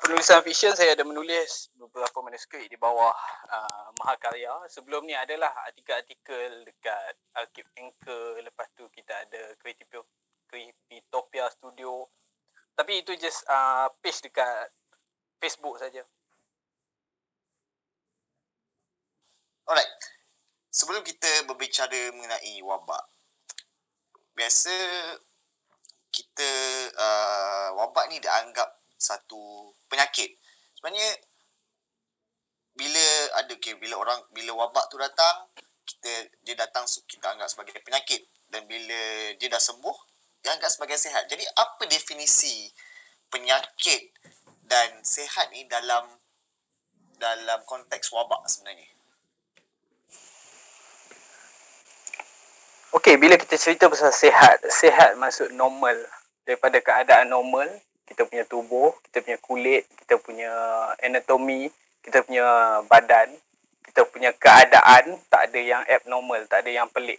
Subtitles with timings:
[0.00, 3.12] penulisan fiksyen saya ada menulis beberapa manuskrip di bawah
[3.50, 4.64] uh, Mahakarya.
[4.72, 8.40] Sebelum ni adalah artikel-artikel dekat Arkib Anchor.
[8.40, 9.52] Lepas tu kita ada
[10.48, 12.08] Creepytopia Studio.
[12.72, 14.72] Tapi itu just uh, page dekat
[15.42, 16.00] Facebook saja.
[19.68, 19.92] Alright.
[20.72, 23.04] Sebelum kita berbicara mengenai wabak.
[24.32, 24.72] Biasa
[26.12, 26.50] kita
[26.96, 30.36] uh, wabak ni dianggap satu penyakit.
[30.76, 31.10] Sebenarnya
[32.76, 33.06] bila
[33.40, 35.48] ada okay, bila orang bila wabak tu datang,
[35.88, 38.20] kita dia datang kita anggap sebagai penyakit
[38.52, 39.00] dan bila
[39.40, 39.96] dia dah sembuh
[40.44, 41.24] dia anggap sebagai sehat.
[41.32, 42.68] Jadi apa definisi
[43.32, 44.12] penyakit
[44.68, 46.04] dan sehat ni dalam
[47.16, 48.92] dalam konteks wabak sebenarnya?
[52.92, 55.96] Okey, bila kita cerita pasal sehat, sehat maksud normal.
[56.46, 57.66] Daripada keadaan normal,
[58.06, 60.50] kita punya tubuh, kita punya kulit, kita punya
[61.02, 61.68] anatomi,
[62.00, 62.46] kita punya
[62.86, 63.34] badan,
[63.82, 67.18] kita punya keadaan tak ada yang abnormal, tak ada yang pelik.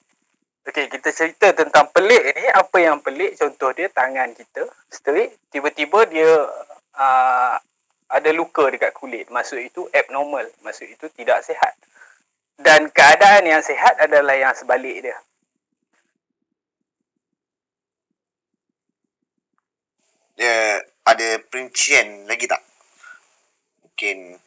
[0.68, 3.40] Okey, kita cerita tentang pelik ni, apa yang pelik?
[3.40, 6.28] Contoh dia tangan kita straight, tiba-tiba dia
[7.00, 7.56] uh,
[8.08, 9.28] ada luka dekat kulit.
[9.32, 11.76] Maksud itu abnormal, maksud itu tidak sehat.
[12.60, 15.18] Dan keadaan yang sehat adalah yang sebalik dia.
[20.38, 22.62] Dia ada perincian lagi tak?
[23.82, 24.38] Mungkin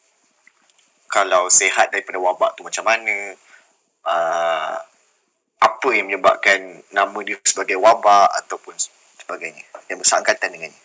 [1.10, 3.34] kalau sehat daripada wabak tu macam mana?
[4.00, 4.78] Uh,
[5.60, 8.72] apa yang menyebabkan nama dia sebagai wabak ataupun
[9.20, 9.60] sebagainya
[9.92, 10.80] yang bersangkatan dengannya?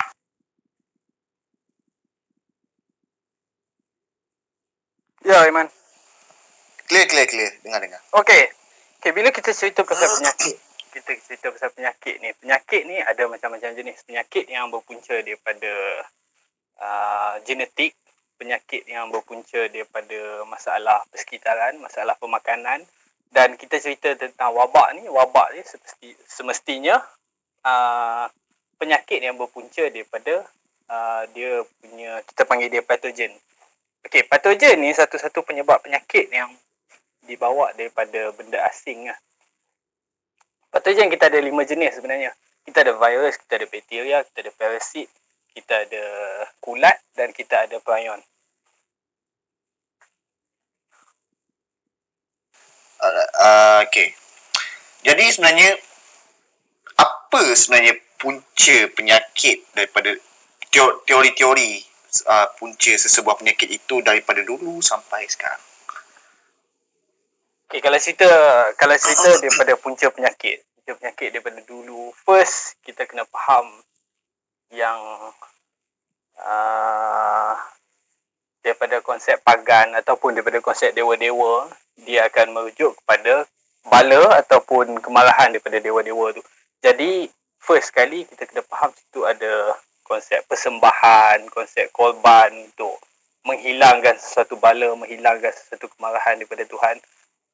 [5.25, 5.65] Ya, Iman.
[6.85, 7.49] Clear, clear, clear.
[7.65, 8.01] Dengar, dengar.
[8.13, 8.45] Okey.
[9.01, 10.57] Okay, bila kita cerita pasal penyakit,
[10.95, 12.31] kita cerita pasal penyakit ni.
[12.39, 13.99] Penyakit ni ada macam-macam jenis.
[14.07, 15.71] Penyakit yang berpunca daripada
[16.79, 17.91] uh, genetik,
[18.39, 22.87] penyakit yang berpunca daripada masalah persekitaran, masalah pemakanan
[23.35, 26.95] dan kita cerita tentang wabak ni, wabak ni semesti, semestinya
[27.67, 28.31] uh,
[28.79, 30.47] penyakit yang berpunca daripada
[30.87, 33.35] uh, dia punya kita panggil dia patogen.
[34.07, 36.47] Okey, patogen ni satu-satu penyebab penyakit yang
[37.27, 39.19] dibawa daripada benda asing lah.
[40.75, 42.35] Patogen kita ada lima jenis sebenarnya.
[42.67, 45.07] Kita ada virus, kita ada bakteria, kita ada parasit,
[45.55, 46.05] kita ada
[46.59, 48.19] kulat dan kita ada prion.
[52.99, 54.11] Uh, okay.
[55.07, 55.79] Jadi sebenarnya
[56.99, 60.11] apa sebenarnya punca penyakit daripada
[61.07, 61.71] teori-teori
[62.27, 65.64] uh, punca sesebuah penyakit itu daripada dulu sampai sekarang?
[67.65, 68.29] Okay, kalau cerita
[68.77, 73.81] kalau cerita daripada punca penyakit, punca penyakit daripada dulu, first kita kena faham
[74.69, 75.01] yang
[76.45, 77.57] uh,
[78.61, 81.65] daripada konsep pagan ataupun daripada konsep dewa-dewa,
[82.05, 83.49] dia akan merujuk kepada
[83.89, 86.45] bala ataupun kemarahan daripada dewa-dewa tu.
[86.85, 89.73] Jadi, first sekali kita kena faham situ ada
[90.05, 93.01] konsep persembahan, konsep korban untuk
[93.41, 97.01] menghilangkan sesuatu bala, menghilangkan sesuatu kemarahan daripada Tuhan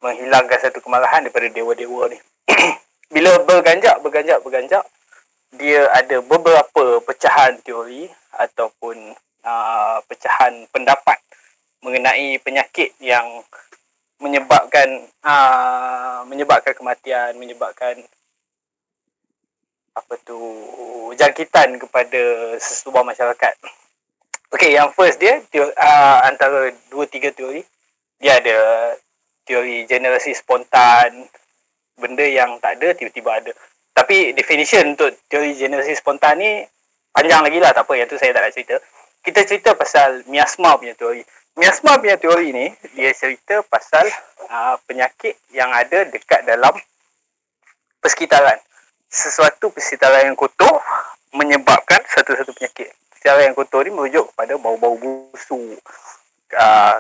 [0.02, 2.18] menghilangkan satu kemarahan daripada dewa-dewa ni.
[3.14, 4.84] Bila berganjak, berganjak, berganjak,
[5.56, 9.14] dia ada beberapa pecahan teori ataupun
[9.46, 11.20] uh, pecahan pendapat
[11.86, 13.46] mengenai penyakit yang
[14.22, 18.00] menyebabkan uh, menyebabkan kematian, menyebabkan
[19.92, 20.40] apa tu
[21.20, 23.54] jangkitan kepada sesebuah masyarakat.
[24.56, 27.64] Okey, yang first dia, dia uh, antara dua tiga teori
[28.22, 28.58] dia ada
[29.46, 31.26] teori generasi spontan
[31.98, 33.52] benda yang tak ada tiba-tiba ada.
[33.92, 36.64] Tapi definition untuk teori generasi spontan ni
[37.12, 38.76] panjang lagi lah tak apa yang tu saya tak nak cerita.
[39.22, 41.22] Kita cerita pasal miasma punya teori.
[41.60, 42.66] Miasma punya teori ni
[42.98, 44.08] dia cerita pasal
[44.50, 46.74] uh, penyakit yang ada dekat dalam
[48.02, 48.58] persekitaran.
[49.12, 50.82] Sesuatu persekitaran yang kotor
[51.36, 52.90] menyebabkan satu-satu penyakit.
[53.12, 55.78] Persekitaran yang kotor ni merujuk kepada bau-bau busuk
[56.56, 56.96] uh,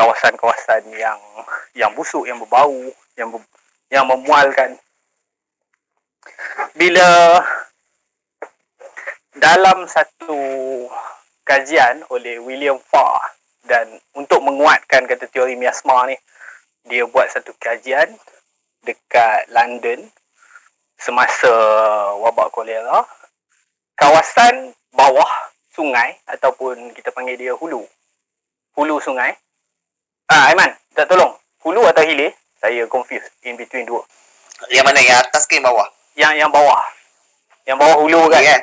[0.00, 1.20] kawasan-kawasan yang
[1.76, 2.72] yang busuk, yang berbau,
[3.20, 3.44] yang ber,
[3.92, 4.80] yang memualkan.
[6.72, 7.36] Bila
[9.36, 10.40] dalam satu
[11.44, 13.20] kajian oleh William Farr
[13.68, 16.16] dan untuk menguatkan kata teori miasma ni,
[16.88, 18.08] dia buat satu kajian
[18.80, 20.08] dekat London
[20.96, 21.52] semasa
[22.24, 23.04] wabak kolera.
[24.00, 25.28] Kawasan bawah
[25.76, 27.84] sungai ataupun kita panggil dia hulu.
[28.80, 29.36] Hulu sungai
[30.30, 31.34] Ah, Aiman, tak tolong.
[31.60, 32.30] Hulu atau hilir?
[32.56, 34.00] Saya confused in between dua.
[34.70, 35.00] Yang mana?
[35.00, 35.88] Yang atas ke yang bawah?
[36.14, 36.80] Yang yang bawah.
[37.66, 38.40] Yang bawah hulu kan?
[38.40, 38.60] Yeah.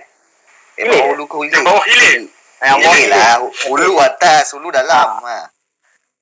[0.77, 1.53] Yang bawah hulu ke hilir?
[1.53, 2.19] Yang bawah hilir.
[2.57, 3.33] Yang Hilir mostly- lah.
[3.67, 5.07] Hulu atas, hulu dalam.
[5.21, 5.37] Ha.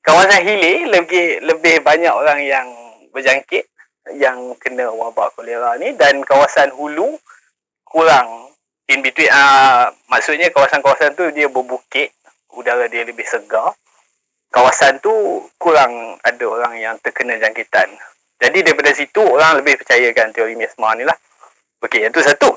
[0.02, 2.70] kawasan hilir lebih lebih banyak orang yang
[3.10, 3.66] berjangkit
[4.22, 7.18] yang kena wabak kolera ni dan kawasan hulu
[7.82, 8.54] kurang
[8.86, 12.14] in between ah maksudnya kawasan-kawasan tu dia berbukit
[12.54, 13.74] udara dia lebih segar
[14.54, 15.12] kawasan tu
[15.58, 17.90] kurang ada orang yang terkena jangkitan.
[18.36, 21.16] Jadi daripada situ orang lebih percayakan teori miasma ni lah.
[21.80, 22.52] Okey yang tu satu.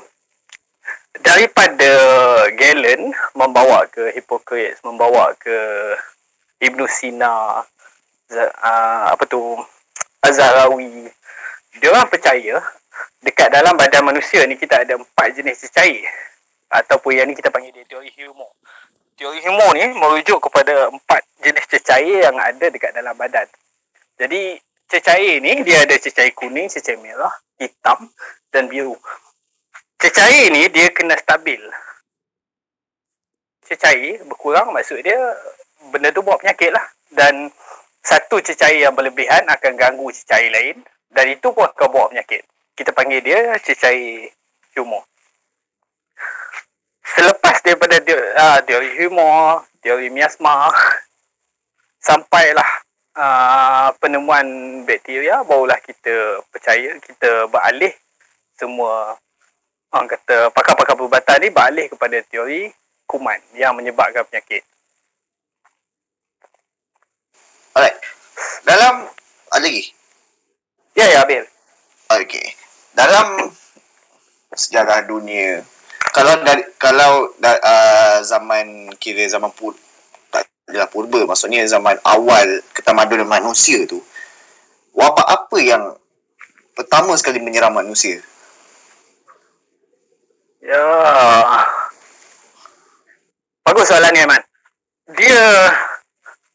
[1.19, 1.91] Daripada
[2.53, 5.57] Galen membawa ke Hippocrates membawa ke
[6.59, 7.63] Ibnu Sina
[8.29, 9.39] Z- uh, apa tu
[10.21, 11.07] Azharawi
[11.79, 12.59] dia orang percaya
[13.23, 16.05] dekat dalam badan manusia ni kita ada empat jenis cecair.
[16.69, 18.53] Ataupun yang ni kita panggil dia teori humor
[19.19, 23.43] teori humor ni merujuk kepada empat jenis cecair yang ada dekat dalam badan.
[24.15, 24.55] Jadi
[24.87, 28.07] cecair ni dia ada cecair kuning cecair merah hitam
[28.47, 28.95] dan biru.
[29.99, 31.59] Cecair ni dia kena stabil.
[33.67, 35.19] Cecair berkurang maksud dia
[35.91, 36.87] benda tu bawa penyakit lah.
[37.11, 37.51] Dan
[37.99, 40.79] satu cecair yang berlebihan akan ganggu cecair lain.
[41.11, 42.47] Dan itu pun akan bawa penyakit.
[42.71, 44.31] Kita panggil dia cecair
[44.71, 45.03] selepas
[47.69, 50.73] daripada dia, uh, teori humor teori miasma
[52.09, 52.69] sampailah
[53.13, 57.93] uh, penemuan bakteria barulah kita percaya kita beralih
[58.57, 59.13] semua
[59.93, 62.73] orang kata pakar-pakar perubatan ni beralih kepada teori
[63.05, 64.65] kuman yang menyebabkan penyakit
[67.77, 67.95] Alright.
[68.65, 69.05] Dalam
[69.53, 69.93] ada lagi?
[70.97, 71.45] Ya, ya, Bil.
[72.17, 72.49] Okey.
[72.97, 73.53] Dalam
[74.57, 75.61] sejarah dunia
[76.13, 79.73] kalau dari kalau da, uh, zaman kira zaman pur
[80.33, 84.01] tak adalah purba maksudnya zaman awal ketamadunan manusia tu
[84.93, 85.83] wabak apa yang
[86.79, 88.23] pertama sekali menyerang manusia?
[90.63, 90.83] Ya.
[93.67, 94.43] Bagus soalan ni, Aiman.
[95.19, 95.43] Dia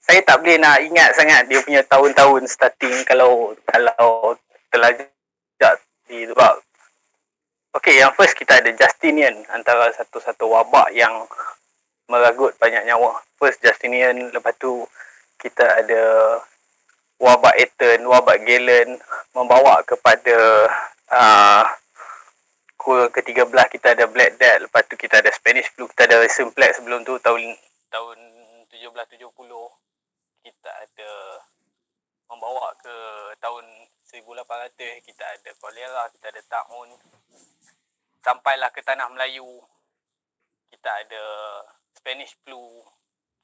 [0.04, 4.36] saya tak boleh nak ingat sangat dia punya tahun-tahun starting kalau kalau
[4.68, 5.76] terlajak
[6.08, 6.60] di sebab
[7.74, 11.26] Okey, yang first kita ada Justinian antara satu-satu wabak yang
[12.06, 13.18] meragut banyak nyawa.
[13.34, 14.86] First Justinian, lepas tu
[15.42, 16.02] kita ada
[17.18, 18.94] wabak Aten, wabak Galen
[19.34, 20.70] membawa kepada
[21.10, 21.66] uh,
[22.78, 26.78] kurun ke-13 kita ada Black Death, lepas tu kita ada Spanish Flu, kita ada Simplex
[26.78, 27.58] sebelum tu tahun
[27.90, 28.18] tahun
[28.70, 29.18] 1770
[30.46, 31.10] kita ada
[32.30, 32.94] membawa ke
[33.42, 33.66] tahun
[34.14, 36.94] 1800 kita ada kolera, kita ada taun
[38.24, 39.44] sampailah ke tanah Melayu
[40.72, 41.24] kita ada
[41.94, 42.82] Spanish flu,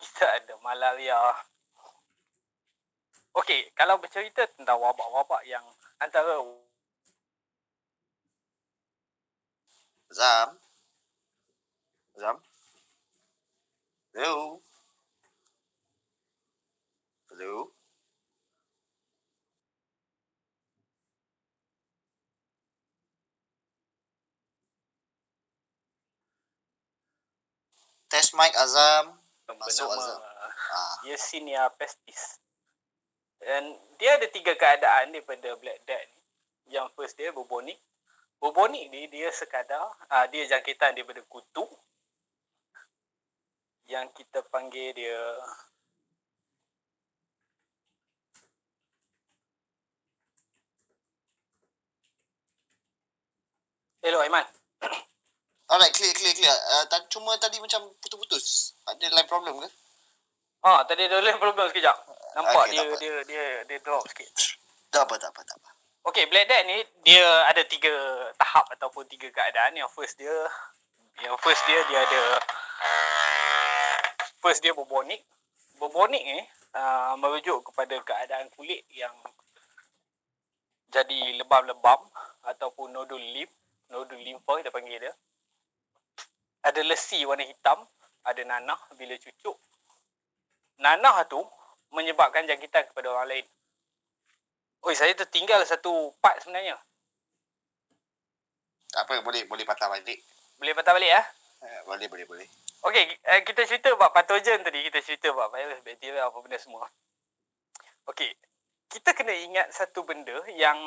[0.02, 1.16] kita ada malaria.
[3.38, 5.62] Okey, kalau bercerita tentang wabak-wabak yang
[6.02, 6.42] antara
[10.10, 10.58] Zam.
[12.18, 12.36] Zam.
[14.12, 14.58] Hello.
[17.30, 17.79] Hello.
[28.10, 29.14] Test mic Azam.
[29.46, 30.18] Masuk, Azam.
[30.18, 32.42] Ah, Yersinia pestis.
[33.38, 33.70] Dan
[34.02, 36.22] dia ada tiga keadaan daripada Black Death ni.
[36.74, 37.78] Yang first dia bubonic.
[38.42, 41.62] Bubonic ni dia sekadar uh, dia jangkitan daripada kutu.
[43.86, 45.18] Yang kita panggil dia
[54.02, 54.46] Hello Aiman.
[55.70, 56.56] Alright, clear, clear, clear.
[56.74, 58.74] Uh, ta- cuma tadi macam putus-putus.
[58.90, 59.68] Ada line problem ke?
[60.66, 61.96] Ah, tadi ada lain problem sekejap.
[62.36, 62.96] Nampak Okey, dia, tak apa.
[63.00, 64.28] dia dia dia drop sikit.
[64.92, 65.70] Tak apa, tak apa, tak apa.
[66.10, 67.94] Okey, Black Death ni dia ada tiga
[68.36, 69.78] tahap ataupun tiga keadaan.
[69.78, 70.34] Yang first dia
[71.22, 72.22] yang first dia dia ada
[74.42, 75.22] first dia bubonic.
[75.80, 76.44] Bubonic ni
[76.76, 79.14] uh, merujuk kepada keadaan kulit yang
[80.90, 82.04] jadi lebam-lebam
[82.42, 83.54] ataupun nodul lymph,
[83.88, 85.14] nodul limfa kita panggil dia.
[86.60, 87.80] Ada lesi warna hitam,
[88.24, 89.56] ada nanah bila cucuk.
[90.80, 91.40] Nanah tu
[91.92, 93.46] menyebabkan jangkitan kepada orang lain.
[94.80, 96.76] Oi, saya tertinggal satu part sebenarnya.
[98.90, 100.18] Tak apa, boleh boleh patah balik.
[100.56, 101.22] Boleh patah balik ya?
[101.60, 102.48] Uh, boleh, boleh, boleh.
[102.80, 104.80] Okey, eh, kita cerita buat patogen tadi.
[104.88, 106.88] Kita cerita buat virus, bakteria, apa benda semua.
[108.08, 108.32] Okey,
[108.88, 110.80] kita kena ingat satu benda yang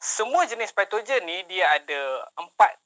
[0.00, 2.80] semua jenis patogen ni dia ada empat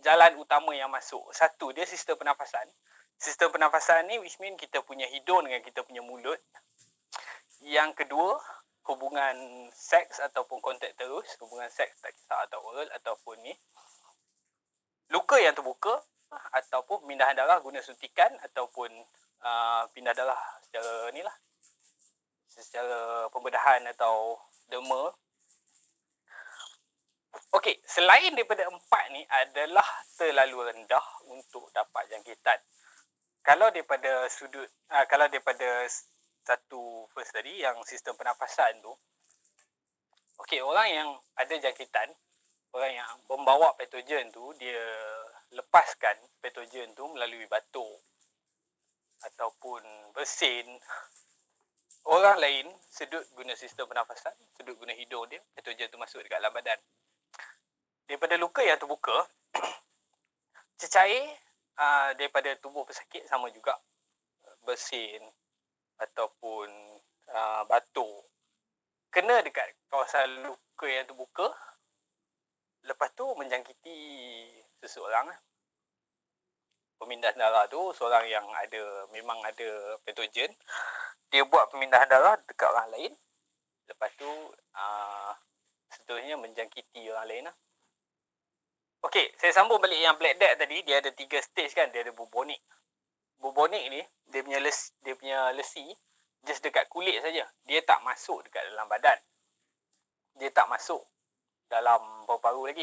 [0.00, 1.22] jalan utama yang masuk.
[1.32, 2.68] Satu, dia sistem pernafasan.
[3.16, 6.36] Sistem pernafasan ni which mean kita punya hidung dengan kita punya mulut.
[7.64, 8.36] Yang kedua,
[8.92, 11.26] hubungan seks ataupun kontak terus.
[11.40, 13.56] Hubungan seks tak kisah atau oral ataupun ni.
[15.08, 18.90] Luka yang terbuka ataupun pemindahan darah guna suntikan ataupun
[19.46, 21.32] uh, pindah darah secara ni lah
[22.50, 25.12] secara pembedahan atau derma
[27.56, 32.58] Okey, selain daripada empat ni adalah terlalu rendah untuk dapat jangkitan.
[33.40, 35.86] Kalau daripada sudut, uh, kalau daripada
[36.46, 38.92] satu first tadi yang sistem pernafasan tu,
[40.42, 42.10] okey orang yang ada jangkitan,
[42.74, 44.82] orang yang membawa patogen tu dia
[45.54, 48.02] lepaskan patogen tu melalui batuk
[49.22, 50.66] ataupun bersin
[52.06, 56.54] orang lain sedut guna sistem pernafasan, sedut guna hidung dia, patogen tu masuk dekat dalam
[56.54, 56.78] badan
[58.06, 59.26] daripada luka yang terbuka
[60.80, 61.26] cecair
[61.76, 63.74] uh, daripada tubuh pesakit sama juga.
[64.62, 65.22] Bersin
[66.02, 66.66] ataupun
[67.30, 68.26] uh, batuk
[69.14, 71.50] kena dekat kawasan luka yang terbuka.
[72.86, 73.98] Lepas tu menjangkiti
[74.82, 75.30] seseorang.
[76.96, 80.50] Pemindahan darah tu seorang yang ada memang ada patogen.
[81.28, 83.12] Dia buat pemindahan darah dekat orang lain.
[83.86, 84.30] Lepas tu
[84.74, 85.32] uh,
[85.90, 87.56] seterusnya menjangkiti orang lain lah
[89.06, 92.10] Okey, saya sambung balik yang Black Death tadi, dia ada tiga stage kan, dia ada
[92.10, 92.58] bubonik.
[93.38, 95.86] Bubonik ni, dia punya lesi, dia punya lesi
[96.42, 97.46] just dekat kulit saja.
[97.70, 99.14] Dia tak masuk dekat dalam badan.
[100.34, 101.06] Dia tak masuk
[101.70, 102.82] dalam paru-paru lagi.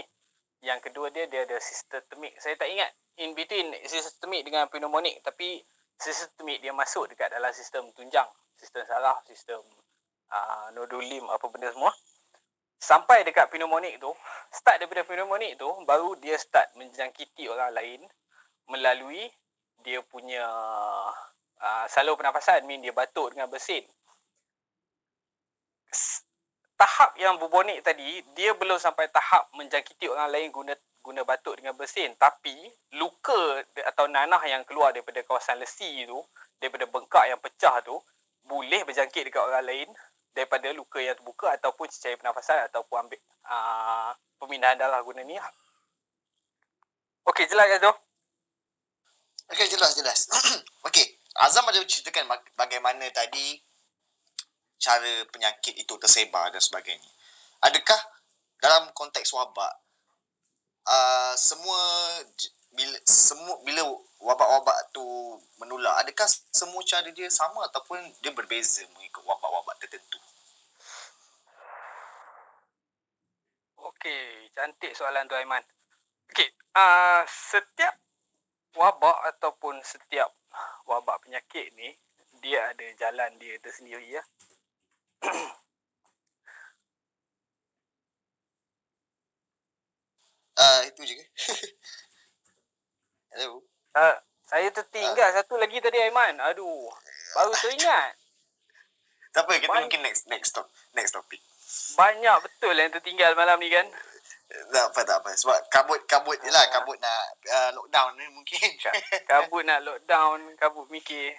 [0.64, 2.40] Yang kedua dia, dia ada sistemik.
[2.40, 2.88] Saya tak ingat
[3.20, 5.60] in between sistemik dengan pneumonik, tapi
[6.00, 9.60] sistemik dia masuk dekat dalam sistem tunjang, sistem saraf, sistem
[10.32, 11.92] uh, nodulim, apa benda semua
[12.84, 14.12] sampai dekat pneumonik tu,
[14.52, 18.04] start daripada pneumonik tu, baru dia start menjangkiti orang lain
[18.68, 19.32] melalui
[19.80, 20.44] dia punya
[21.64, 23.88] uh, salur pernafasan, mean dia batuk dengan bersin.
[26.76, 31.76] Tahap yang bubonik tadi, dia belum sampai tahap menjangkiti orang lain guna guna batuk dengan
[31.76, 32.12] bersin.
[32.20, 32.56] Tapi,
[33.00, 36.20] luka atau nanah yang keluar daripada kawasan lesi tu,
[36.60, 37.96] daripada bengkak yang pecah tu,
[38.44, 39.88] boleh berjangkit dekat orang lain
[40.34, 44.12] daripada luka yang terbuka ataupun cecair pernafasan ataupun ambil uh,
[44.42, 45.54] pemindahan darah guna ni lah.
[47.30, 47.94] Okey, jelas ke tu?
[49.54, 50.20] Okey, jelas, jelas.
[50.90, 51.06] Okey,
[51.40, 53.62] Azam ada ceritakan bagaimana tadi
[54.82, 57.10] cara penyakit itu tersebar dan sebagainya.
[57.64, 58.02] Adakah
[58.60, 59.74] dalam konteks wabak,
[60.90, 61.80] uh, semua
[62.74, 63.88] bila semua bila
[64.24, 65.04] wabak-wabak tu
[65.60, 66.24] menular, adakah
[66.56, 70.16] semua cara dia sama ataupun dia berbeza mengikut wabak-wabak tertentu?
[73.84, 75.60] Okey, cantik soalan tu Aiman.
[76.32, 76.48] Okey,
[76.80, 78.00] uh, setiap
[78.80, 80.32] wabak ataupun setiap
[80.88, 81.92] wabak penyakit ni
[82.40, 84.24] dia ada jalan dia tersendiri ya.
[90.56, 91.26] uh, itu je ke?
[93.36, 93.73] Hello.
[93.94, 94.18] Uh,
[94.50, 95.36] saya tertinggal uh.
[95.38, 96.38] satu lagi tadi Aiman.
[96.42, 96.90] Aduh.
[97.38, 98.18] Baru teringat.
[99.34, 99.82] Tak apa, kita Banyak.
[99.90, 101.42] mungkin next next top next topic.
[101.98, 103.90] Banyak betul yang tertinggal malam ni kan?
[104.70, 105.34] Tak apa, tak apa.
[105.34, 106.70] Sebab kabut-kabut je lah.
[106.70, 108.70] Kabut nak uh, lockdown ni mungkin.
[109.30, 111.34] kabut nak lockdown, kabut mikir.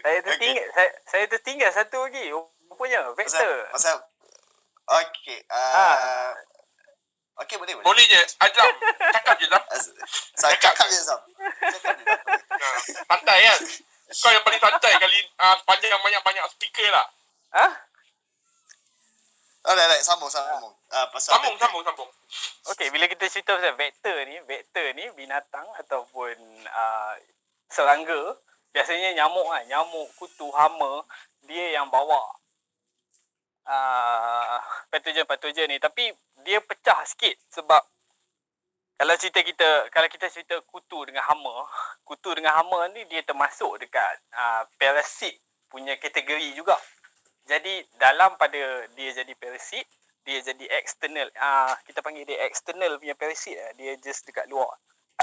[0.00, 0.72] saya tertinggal, okay.
[0.72, 2.32] saya, saya tertinggal satu lagi.
[2.32, 3.68] Rupanya, vector.
[3.68, 3.92] Masa, masa
[4.88, 5.44] okay.
[5.52, 6.32] Uh, ha.
[7.36, 7.84] Okay, boleh, boleh.
[7.84, 8.20] Boleh je.
[8.40, 8.72] Ajam.
[9.12, 9.64] Cakap je, Zam.
[10.40, 11.20] Saya cakap je, Zam.
[13.04, 13.60] Santai kan?
[14.06, 17.06] Kau yang paling santai kali uh, sepanjang banyak-banyak speaker lah.
[17.58, 17.66] Ha?
[19.66, 20.78] Dah, dah, sambung, sambung.
[20.86, 22.10] Uh, pasal sambung, sambung, sambung.
[22.70, 26.38] Okey, bila kita cerita pasal vektor ni, vektor ni binatang ataupun
[26.70, 27.14] uh,
[27.66, 28.38] serangga,
[28.70, 31.02] biasanya nyamuk kan, nyamuk, kutu, hama,
[31.50, 32.22] dia yang bawa
[33.66, 34.62] uh,
[34.94, 35.82] patogen-patogen ni.
[35.82, 36.14] Tapi
[36.46, 37.82] dia pecah sikit sebab
[38.96, 41.68] kalau cerita kita, kalau kita cerita kutu dengan hama,
[42.08, 45.36] kutu dengan hama ni dia termasuk dekat uh, parasit
[45.68, 46.80] punya kategori juga.
[47.44, 49.84] Jadi dalam pada dia jadi parasit,
[50.24, 51.28] dia jadi external.
[51.36, 53.70] Uh, kita panggil dia external punya parasit lah.
[53.76, 54.72] Dia just dekat luar.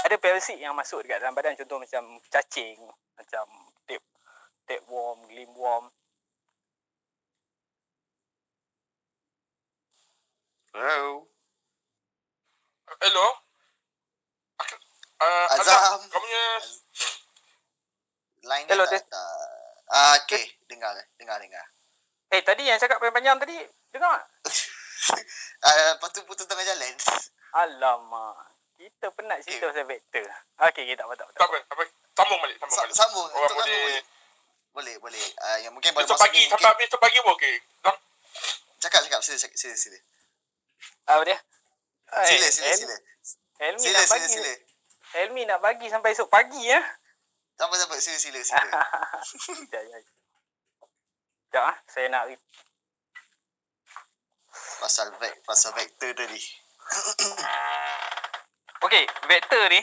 [0.06, 2.78] Ada parasit yang masuk dekat dalam badan contoh macam cacing,
[3.18, 3.44] macam
[3.90, 4.00] tip
[4.70, 5.90] tapeworm, glimworm.
[10.74, 11.22] Hello.
[12.98, 13.26] Hello.
[15.22, 15.70] Uh, Azam.
[15.70, 16.02] Azam.
[16.10, 16.44] Kamu punya...
[18.42, 19.38] Line Hello, tak, tak.
[19.86, 21.64] Uh, okay, dengar, dengar, dengar.
[22.34, 23.54] Eh tadi yang cakap panjang-panjang tadi
[23.94, 24.26] dengar tak?
[25.62, 26.94] uh, lepas tu putus tengah jalan.
[27.54, 28.58] Alamak.
[28.74, 29.78] Kita penat cerita okay.
[29.78, 30.26] pasal vektor.
[30.58, 31.34] Okey, kita tak apa tak apa.
[31.38, 31.82] Tak apa, apa.
[32.18, 32.96] Sambung balik, sambung balik.
[32.98, 33.26] Sambung.
[33.30, 33.78] Orang boleh.
[33.78, 34.02] boleh.
[34.74, 35.26] Boleh, boleh.
[35.38, 37.54] Uh, yang mungkin baru masuk pagi, ni sampai habis tu pagi pun okey.
[38.82, 39.22] Cakap, cakap.
[39.22, 39.98] Sila, sila, sila.
[41.08, 41.38] Apa dia?
[42.24, 42.96] Sila, sila, sila.
[43.60, 44.28] Helmi sila, nak bagi.
[44.28, 44.52] Sila, sila.
[45.14, 46.80] Helmi nak bagi sampai esok pagi ya.
[47.54, 47.96] Tak apa.
[47.98, 48.60] Sila, sila, sila.
[49.28, 50.02] Sekejap, sekejap.
[51.48, 52.24] Sekejap ah, saya nak
[54.82, 56.40] pasal vek, pasal vektor tadi.
[58.84, 59.80] Okey, vektor ni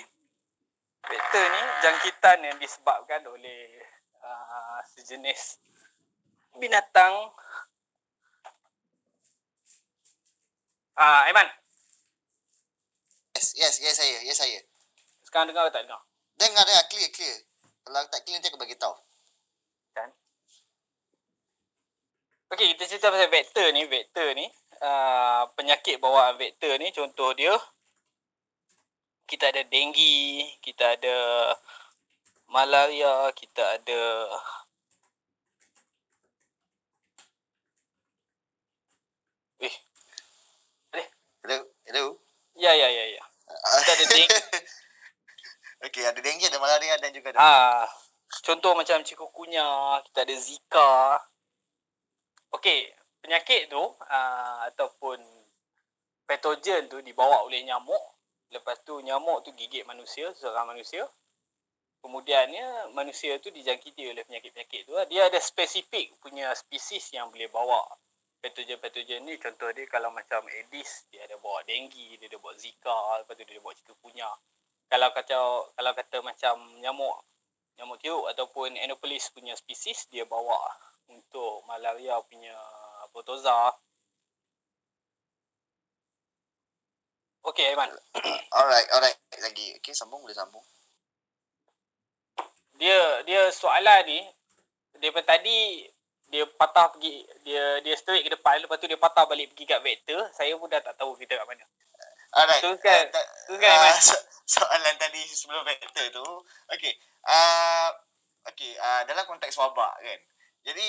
[1.01, 3.81] vektor ni jangkitan yang disebabkan oleh
[4.21, 5.57] uh, sejenis
[6.61, 7.33] binatang
[10.95, 11.47] Ah, uh, Aiman,
[13.41, 14.59] Yes, yes, yes saya, yes saya.
[15.25, 16.01] sekarang dengar atau tak dengar?
[16.37, 16.85] Dengar, dengar.
[16.91, 17.37] Clear, clear.
[17.81, 18.93] Kalau tak clear, nanti aku bagi tahu.
[19.97, 20.09] Kan?
[22.53, 23.87] Okey, kita cerita pasal vektor ni.
[23.89, 24.45] Vektor ni,
[24.83, 27.55] uh, penyakit bawaan vektor ni, contoh dia,
[29.25, 31.17] kita ada denggi, kita ada
[32.51, 34.01] malaria, kita ada
[39.61, 39.75] Eh,
[41.41, 41.57] Hello,
[41.89, 42.21] hello.
[42.53, 43.23] ya ya ya ya.
[43.49, 44.29] Kita ada deng
[45.89, 47.41] Okey, ada dengue, ada malaria dan juga ada...
[47.41, 47.89] Ah,
[48.45, 49.65] contoh macam chikungunya,
[50.05, 51.17] kita ada Zika.
[52.53, 52.93] Okey,
[53.25, 55.17] penyakit tu uh, ataupun
[56.29, 58.21] patogen tu dibawa oleh nyamuk.
[58.53, 61.09] Lepas tu nyamuk tu gigit manusia, seorang manusia.
[62.05, 64.93] Kemudiannya manusia tu dijangkiti oleh penyakit-penyakit tu.
[64.93, 65.09] lah.
[65.09, 67.81] Dia ada spesifik punya spesies yang boleh bawa
[68.41, 69.37] patogen-patogen ni.
[69.37, 73.45] Contoh dia kalau macam Aedes, dia ada bawa denggi, dia ada bawa Zika, lepas tu
[73.45, 74.29] dia ada bawa chikungunya
[74.91, 75.39] kalau kata
[75.71, 77.23] kalau kata macam nyamuk
[77.79, 80.59] nyamuk tiuk ataupun Anopheles punya spesies dia bawa
[81.07, 82.51] untuk malaria punya
[83.15, 83.71] protozoa.
[87.47, 87.89] Okey Aiman.
[88.59, 89.17] Alright, alright.
[89.41, 89.73] Lagi.
[89.81, 90.21] Okey, sambung.
[90.21, 90.61] Boleh sambung.
[92.77, 94.21] Dia dia soalan ni
[94.99, 95.87] daripada tadi
[96.31, 99.83] dia patah pergi dia dia straight ke depan lepas tu dia patah balik pergi kat
[99.83, 101.67] vektor saya pun dah tak tahu kita kat mana.
[102.31, 102.63] Alright.
[102.63, 103.11] Teruskan.
[103.11, 103.99] Uh, ah, Aiman.
[103.99, 106.25] so- soalan tadi sebelum vektor tu.
[106.71, 106.95] Okey.
[107.27, 107.91] Uh,
[108.41, 110.19] Okey, uh, dalam konteks wabak kan.
[110.65, 110.87] Jadi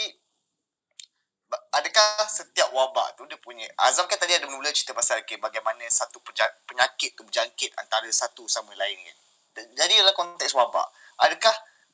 [1.53, 5.85] adakah setiap wabak tu dia punya Azam kan tadi ada mula cerita pasal okay, bagaimana
[5.93, 6.17] satu
[6.65, 9.17] penyakit tu berjangkit antara satu sama lain kan.
[9.77, 10.89] Jadi dalam konteks wabak,
[11.21, 11.53] adakah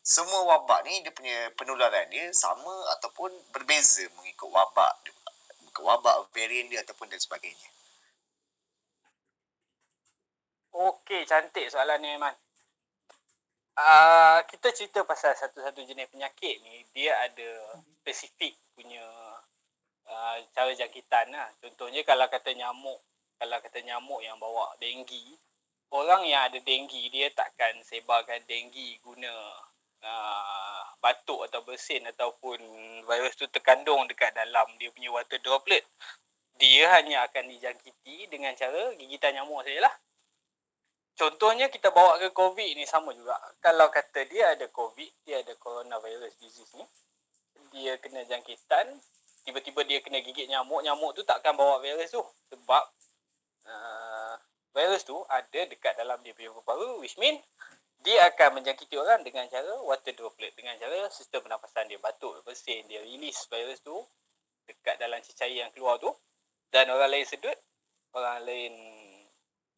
[0.08, 4.96] semua wabak ni dia punya penularan dia sama ataupun berbeza mengikut wabak
[5.60, 7.68] mengikut wabak varian dia ataupun dan sebagainya.
[10.72, 12.32] Okey, cantik soalan ni Aiman.
[13.78, 19.04] Uh, kita cerita pasal satu-satu jenis penyakit ni, dia ada spesifik punya
[20.08, 21.52] uh, cara jangkitan lah.
[21.60, 22.98] Contohnya kalau kata nyamuk,
[23.36, 25.36] kalau kata nyamuk yang bawa denggi,
[25.92, 29.30] orang yang ada denggi dia takkan sebarkan denggi guna
[30.02, 32.58] uh, batuk atau bersin ataupun
[33.06, 35.86] virus tu terkandung dekat dalam dia punya water droplet.
[36.58, 39.94] Dia hanya akan dijangkiti dengan cara gigitan nyamuk sajalah.
[41.18, 43.34] Contohnya kita bawa ke COVID ni sama juga.
[43.58, 46.86] Kalau kata dia ada COVID, dia ada coronavirus disease ni,
[47.74, 49.02] dia kena jangkitan,
[49.42, 52.22] tiba-tiba dia kena gigit nyamuk, nyamuk tu takkan bawa virus tu.
[52.54, 52.84] Sebab
[53.66, 54.34] uh,
[54.78, 57.42] virus tu ada dekat dalam dia punya paru which mean
[58.02, 60.54] dia akan menjangkiti orang dengan cara water droplet.
[60.54, 63.96] Dengan cara sistem pernafasan dia batuk, bersin, dia release virus tu
[64.68, 66.12] dekat dalam cecair yang keluar tu
[66.68, 67.56] dan orang lain sedut,
[68.12, 68.72] orang lain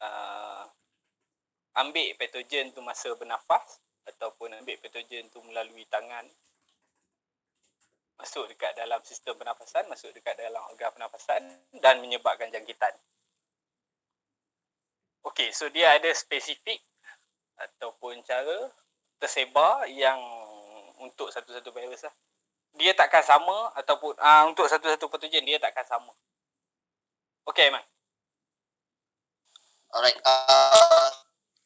[0.03, 0.67] uh,
[1.79, 3.79] ambil patogen tu masa bernafas
[4.11, 6.27] ataupun ambil patogen tu melalui tangan
[8.21, 11.41] masuk dekat dalam sistem pernafasan, masuk dekat dalam organ pernafasan
[11.81, 12.93] dan menyebabkan jangkitan.
[15.25, 16.81] Okey, so dia ada spesifik
[17.61, 18.73] ataupun cara
[19.20, 20.16] tersebar yang
[21.01, 22.14] untuk satu-satu virus lah.
[22.77, 26.12] Dia takkan sama ataupun uh, untuk satu-satu patogen dia takkan sama.
[27.49, 27.83] Okey, Aiman.
[29.90, 30.18] Alright.
[30.23, 31.11] Uh,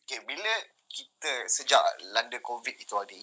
[0.06, 0.52] okay, bila
[0.88, 1.82] kita sejak
[2.14, 3.20] landa COVID itu tadi,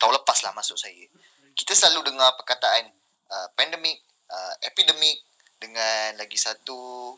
[0.00, 1.06] tahun lepas lah masuk saya,
[1.54, 2.90] kita selalu dengar perkataan
[3.30, 5.22] uh, pandemik, uh, epidemik
[5.62, 7.14] dengan lagi satu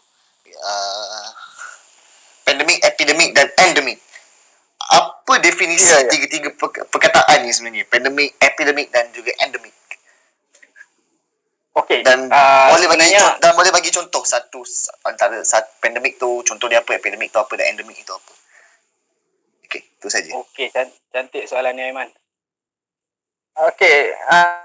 [0.52, 1.28] uh,
[2.44, 3.98] pandemik, epidemik dan endemik.
[4.88, 6.09] Apa definisi Ya, ya.
[6.09, 7.85] tiga-tiga perk- perkataan ni sebenarnya?
[7.92, 9.77] Pandemik, epidemik dan juga endemik.
[11.77, 12.01] Okey.
[12.03, 14.64] Dan ah, boleh bagi sebenarnya- dan boleh bagi contoh satu
[15.07, 18.33] antara satu pandemik tu contoh dia apa, epidemik tu apa dan endemik itu apa.
[19.68, 20.31] Okey, itu saja.
[20.33, 22.09] Okey, can- cantik soalan ni Aiman.
[23.59, 24.64] Okey, uh,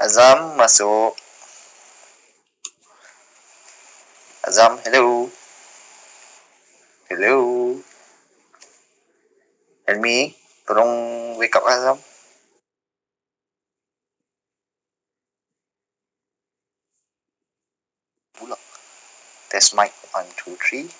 [0.00, 1.12] Azam masuk.
[4.50, 5.30] Azam, hello.
[7.06, 7.78] Hello.
[9.86, 10.34] Helmi,
[10.66, 10.90] tolong
[11.38, 11.94] wake up Azam.
[19.54, 19.94] Test mic.
[20.10, 20.90] One, two, three.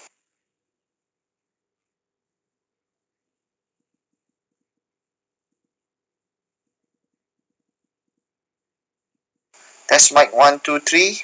[9.91, 10.31] Test mic.
[10.31, 11.19] One, two, three.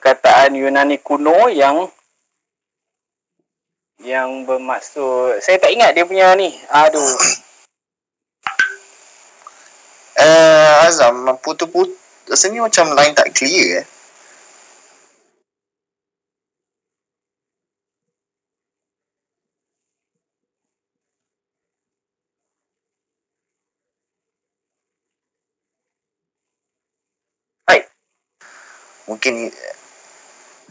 [0.00, 1.84] Perkataan Yunani kuno yang
[4.00, 6.48] yang bermaksud saya tak ingat dia punya ni.
[6.72, 7.04] Aduh.
[10.16, 11.92] Eh, Azam, putu-putu.
[12.32, 13.86] Rasanya macam line tak clear eh.
[27.68, 27.80] Hai.
[29.08, 29.52] Mungkin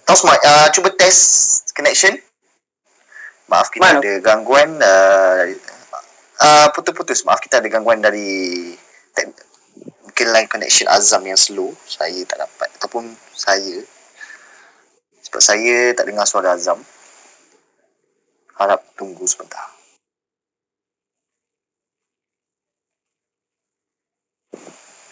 [0.09, 2.17] Tos mic, uh, cuba test connection.
[3.45, 4.01] Maaf kita Mana?
[4.01, 5.45] ada gangguan uh,
[6.41, 7.21] uh, putus-putus.
[7.29, 8.73] Maaf kita ada gangguan dari
[9.13, 9.37] tek-
[10.01, 11.77] mungkin line connection Azam yang slow.
[11.85, 13.05] Saya tak dapat ataupun
[13.37, 13.85] saya
[15.29, 16.81] sebab saya tak dengar suara Azam.
[18.57, 19.77] Harap tunggu sebentar.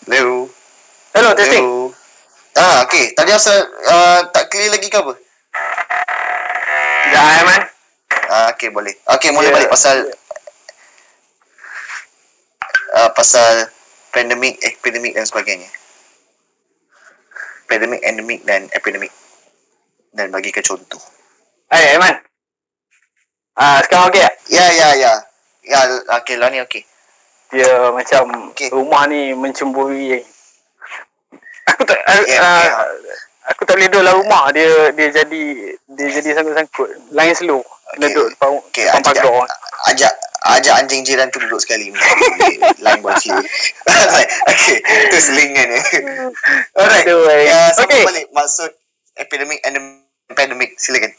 [0.10, 0.50] Hello.
[1.14, 1.62] Hello, testing.
[1.62, 1.87] Hello.
[2.58, 3.14] Ah, okey.
[3.14, 3.54] Tadi asal
[3.86, 5.14] uh, tak clear lagi ke apa?
[7.14, 7.62] Ya, Aiman.
[8.28, 8.92] Ah, okey boleh.
[9.14, 9.54] Okey, mula Ya.
[9.54, 10.10] balik pasal
[12.98, 13.70] uh, pasal
[14.10, 15.70] pandemik, epidemik dan sebagainya.
[17.70, 19.14] Pandemik, endemik dan epidemik.
[20.12, 21.00] Dan bagikan contoh.
[21.70, 22.16] Hai, Aiman.
[23.54, 24.34] Ah, sekarang okey tak?
[24.50, 25.14] Ya, ya, ya.
[25.68, 25.80] Ya,
[26.22, 26.82] okey lah ni okey.
[27.48, 28.74] Dia macam Okey.
[28.76, 30.20] rumah ni mencemburi.
[31.68, 32.72] Aku tak Ya, ah, ya.
[33.52, 34.50] aku tak boleh duduk dalam rumah.
[34.52, 35.44] Dia dia jadi
[35.92, 36.90] dia jadi sangkut-sangkut.
[37.12, 37.62] Lain slow.
[37.88, 38.14] Kena Okey.
[38.14, 39.48] duduk depan, Okey, depan ajak, pagar.
[39.88, 40.14] ajak
[40.48, 41.88] ajak anjing jiran tu duduk sekali
[42.84, 43.40] line buat clear.
[44.44, 44.76] okey,
[45.08, 45.68] tu selingan.
[46.76, 47.04] Alright.
[47.04, 47.48] Aduh, eh.
[47.48, 48.04] Ya, sambung Okey.
[48.08, 48.72] balik maksud
[49.16, 49.80] epidemik and
[50.32, 50.76] pandemic.
[50.76, 51.12] Silakan.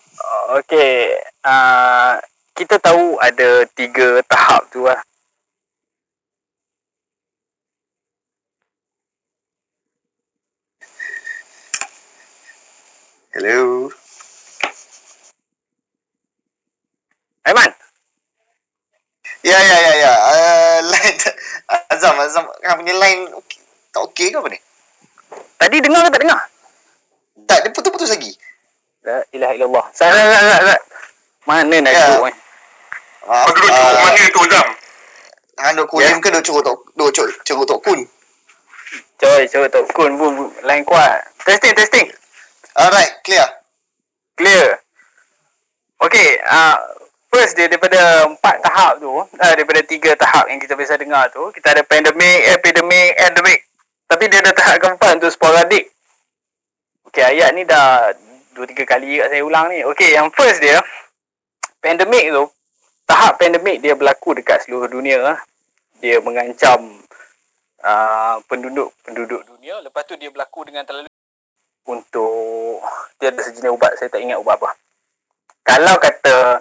[0.56, 1.16] Okey.
[1.40, 2.20] Uh,
[2.52, 4.98] kita tahu ada tiga tahap tu lah.
[13.36, 13.92] Hello.
[17.44, 17.70] Aiman.
[19.44, 20.12] Ya ya ya ya.
[20.16, 21.18] Uh, line
[21.92, 23.60] Azam Azam kan punya line okay.
[23.92, 24.58] tak okey ke apa ni?
[25.60, 26.40] Tadi dengar ke tak dengar?
[27.44, 28.32] Tak dia putus-putus lagi.
[29.04, 29.84] La ilaha illallah.
[29.92, 30.80] Sat, sat, sat, sat.
[31.44, 32.04] Mana nak Ya.
[32.16, 32.36] duduk eh?
[33.28, 33.44] Maaf.
[33.44, 34.68] Kau duduk cukup mana tu Zam?
[35.60, 36.20] Hang duk kulim Ya.
[36.20, 38.00] ke duk curut tok duk curut curut tok kun?
[39.18, 41.28] Coy, coba tok kun pun pun, line kuat.
[41.44, 42.06] Testing, testing.
[42.78, 43.46] Alright, clear.
[44.38, 44.78] Clear.
[45.98, 46.78] Okey, uh,
[47.26, 51.50] first dia daripada empat tahap tu, uh, daripada tiga tahap yang kita biasa dengar tu,
[51.50, 53.66] kita ada pandemic, epidemic, endemic.
[54.06, 55.90] Tapi dia ada tahap keempat untuk sporadik.
[57.10, 58.14] Okey, ayat ni dah
[58.54, 59.82] dua tiga kali kat saya ulang ni.
[59.82, 60.78] Okey, yang first dia,
[61.82, 62.46] pandemic tu,
[63.10, 65.34] tahap pandemic dia berlaku dekat seluruh dunia.
[65.98, 66.94] Dia mengancam
[67.82, 69.82] uh, penduduk-penduduk dunia.
[69.82, 71.07] Lepas tu dia berlaku dengan terlalu
[71.88, 72.84] untuk
[73.16, 74.70] dia ada sejenis ubat saya tak ingat ubat apa
[75.64, 76.60] kalau kata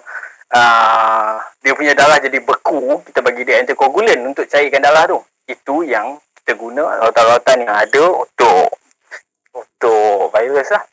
[0.52, 5.84] uh, dia punya darah jadi beku kita bagi dia antikoagulan untuk cairkan darah tu itu
[5.84, 8.72] yang kita guna rautan-rautan yang ada untuk
[9.52, 10.84] untuk virus lah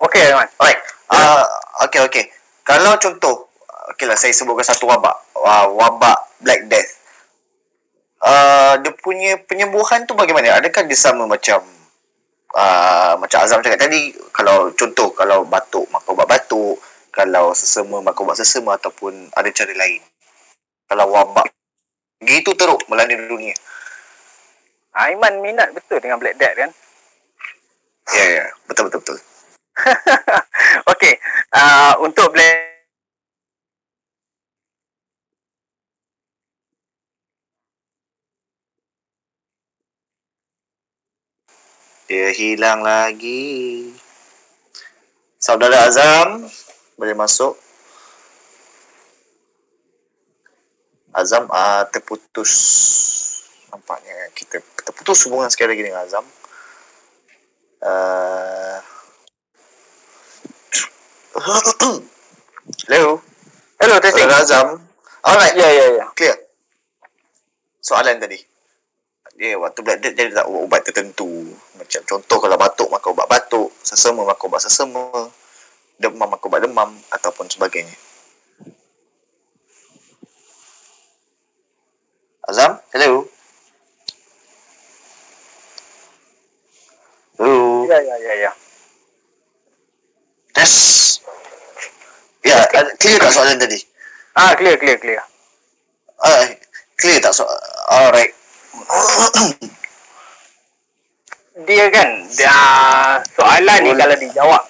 [0.00, 0.48] Okey, Aiman.
[0.56, 0.80] Alright.
[1.12, 1.44] Uh,
[1.84, 2.24] okay, okay.
[2.64, 3.52] Kalau contoh,
[3.92, 5.12] okay lah saya sebutkan satu wabak.
[5.36, 6.99] Uh, wabak Black Death.
[8.20, 10.60] Uh, dia punya penyembuhan tu bagaimana?
[10.60, 11.64] Adakah dia sama macam
[12.52, 16.76] uh, macam Azam cakap tadi, kalau contoh, kalau batuk, maka ubat batuk.
[17.10, 19.98] Kalau sesama, maka ubat sesama ataupun ada cara lain.
[20.86, 21.50] Kalau wabak,
[22.22, 23.54] gitu teruk melanda dunia.
[24.94, 26.70] Aiman minat betul dengan Black Death kan?
[28.10, 28.36] Ya, yeah, ya.
[28.42, 28.48] Yeah.
[28.66, 29.18] Betul, betul, betul.
[30.92, 31.14] Okey,
[31.56, 32.69] uh, untuk Black
[42.10, 43.86] Dia hilang lagi.
[45.38, 46.42] Saudara Azam,
[46.98, 47.54] boleh masuk.
[51.14, 52.50] Azam ah terputus.
[53.70, 56.26] Nampaknya kita terputus hubungan sekali lagi dengan Azam.
[57.78, 58.82] Uh...
[62.90, 63.22] Hello,
[63.78, 64.26] Hello, testing.
[64.26, 64.66] saudara Azam.
[65.22, 66.06] Alright, Ya, ya, ya.
[66.18, 66.34] clear.
[67.78, 68.49] Soalan tadi.
[69.40, 71.56] Ya, waktu black death dia tak ubat tertentu.
[71.80, 75.32] Macam contoh kalau batuk makan ubat batuk, sesama makan ubat sesama,
[75.96, 77.96] demam makan ubat demam ataupun sebagainya.
[82.44, 83.24] Azam, hello.
[87.40, 87.88] Hello.
[87.88, 88.52] Ya, ya, ya, ya.
[90.52, 91.24] Test.
[92.44, 93.80] Ya, yeah, clear tak soalan tadi?
[94.36, 95.24] Ah, clear, clear, clear.
[96.20, 96.44] Ah, uh,
[97.00, 97.56] clear tak soalan?
[97.88, 98.39] Alright.
[101.66, 102.58] Dia kan, dia,
[103.36, 104.64] soalan ni kalau dijawab.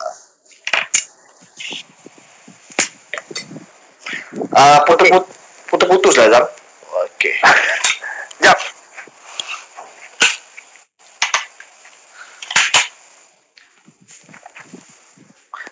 [4.51, 5.31] Ah, putus-putus
[5.71, 6.45] putus-putus lah Zam.
[7.07, 7.35] Okey.
[8.43, 8.59] Jap.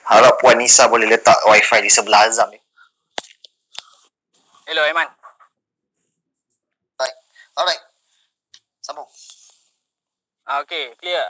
[0.09, 2.61] Harap Puan Nisa boleh letak wifi di sebelah Azam ni.
[4.65, 5.09] Hello, Aiman.
[6.97, 7.15] Baik.
[7.57, 7.83] Alright.
[8.89, 9.13] Sambung.
[10.49, 11.29] Ah, okay, clear.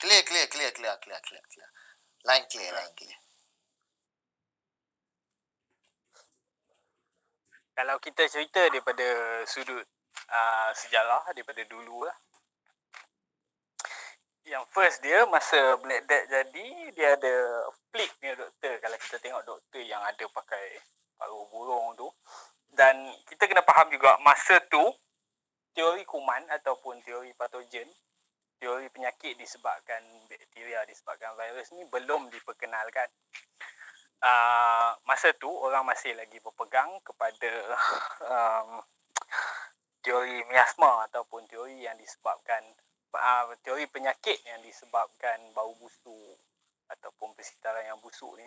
[0.00, 1.68] Clear, clear, clear, clear, clear, clear, clear.
[2.24, 3.18] Line clear, line clear.
[7.76, 9.04] Kalau kita cerita daripada
[9.44, 9.84] sudut
[10.32, 12.16] uh, sejarah, daripada dulu lah.
[14.48, 18.80] Yang first dia, masa Black Death jadi, dia ada flick ni doktor.
[18.80, 20.80] Kalau kita tengok doktor yang ada pakai
[21.20, 22.08] paruh burung tu.
[22.72, 24.88] Dan kita kena faham juga, masa tu,
[25.74, 27.90] teori kuman ataupun teori patogen,
[28.62, 33.10] teori penyakit disebabkan bakteria, disebabkan virus ni belum diperkenalkan
[34.24, 37.52] uh, masa tu orang masih lagi berpegang kepada
[38.24, 38.80] um,
[40.00, 42.60] teori miasma ataupun teori yang disebabkan
[43.12, 46.40] uh, teori penyakit yang disebabkan bau busuk
[46.88, 48.46] ataupun persitaran yang busuk ni.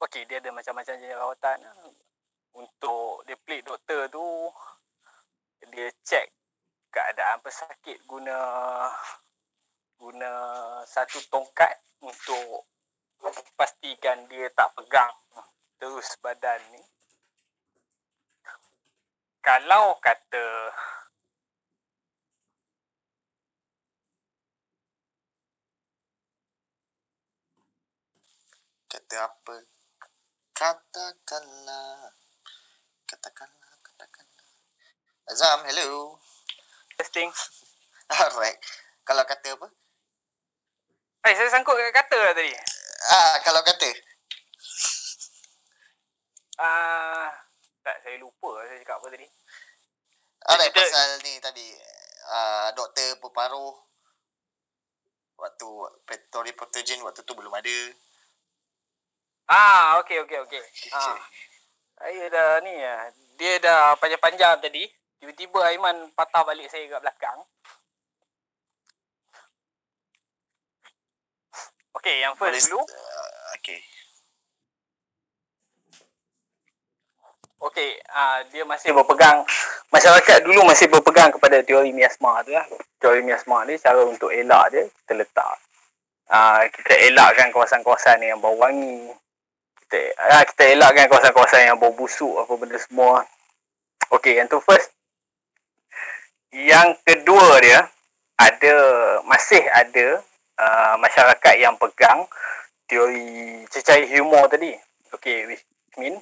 [0.00, 1.58] Okey, dia ada macam-macam jenis rawatan.
[2.56, 4.24] Untuk dia pelik doktor tu
[5.72, 6.30] dia check
[6.94, 8.38] keadaan pesakit guna
[9.98, 10.30] guna
[10.86, 12.62] satu tongkat untuk
[13.58, 15.10] pastikan dia tak pegang
[15.78, 16.82] terus badan ni.
[19.42, 20.70] Kalau kata
[28.88, 29.56] Kata apa?
[30.56, 32.12] Katakanlah.
[33.04, 34.27] Katakanlah, katakanlah.
[35.28, 36.16] Azam, hello.
[36.96, 37.28] testing,
[38.16, 38.56] Alright.
[39.04, 39.68] Kalau kata apa?
[41.28, 42.52] eh saya sangkut kat kata lah tadi.
[43.12, 43.90] Ah, kalau kata.
[46.58, 47.30] Ah,
[47.86, 49.28] tak saya lupa saya cakap apa tadi.
[50.48, 51.68] Alright, Kita- pasal ni tadi.
[52.28, 53.78] Uh, doktor berparuh.
[55.38, 55.68] Waktu
[56.34, 57.78] teori patogen waktu tu belum ada.
[59.46, 60.62] Ah, okey okey okey.
[60.96, 61.20] Ah.
[62.00, 63.06] Saya dah ni ah,
[63.38, 64.88] dia dah panjang-panjang tadi.
[65.18, 67.38] Tiba-tiba Aiman patah balik saya kat belakang.
[71.98, 72.78] Okey, yang Boleh, first dulu.
[72.86, 73.82] Uh, okay.
[77.58, 79.42] Okey, ah dia masih berpegang
[79.90, 82.62] masyarakat dulu masih berpegang kepada teori miasma tu lah.
[83.02, 85.58] Teori miasma ni cara untuk elak dia kita letak
[86.28, 89.10] ah kita elakkan kawasan-kawasan yang bau wangi.
[89.82, 93.24] Kita ah, kita elakkan kawasan-kawasan yang bau busuk apa benda semua.
[94.12, 94.97] Okey, yang tu first.
[96.52, 97.80] Yang kedua dia
[98.38, 98.74] ada
[99.28, 100.22] masih ada
[100.56, 102.24] uh, masyarakat yang pegang
[102.88, 104.72] teori cecair humor tadi.
[105.12, 105.64] Okey, which
[106.00, 106.16] mean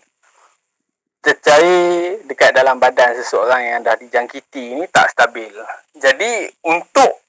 [1.22, 5.50] cecair dekat dalam badan seseorang yang dah dijangkiti ni tak stabil.
[5.98, 7.22] Jadi untuk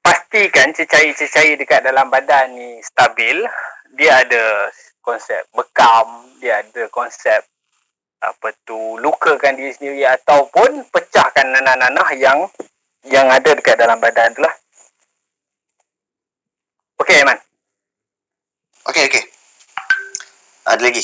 [0.00, 3.44] pastikan cecair-cecair dekat dalam badan ni stabil,
[3.96, 4.68] dia ada
[5.00, 7.44] konsep bekam, dia ada konsep
[8.20, 12.44] apa tu lukakan diri sendiri ataupun pecahkan nanah-nanah yang
[13.08, 14.52] yang ada dekat dalam badan tu lah.
[17.00, 17.38] Okey, Aiman.
[18.92, 19.24] Okay, okay.
[20.68, 21.00] Ada lagi?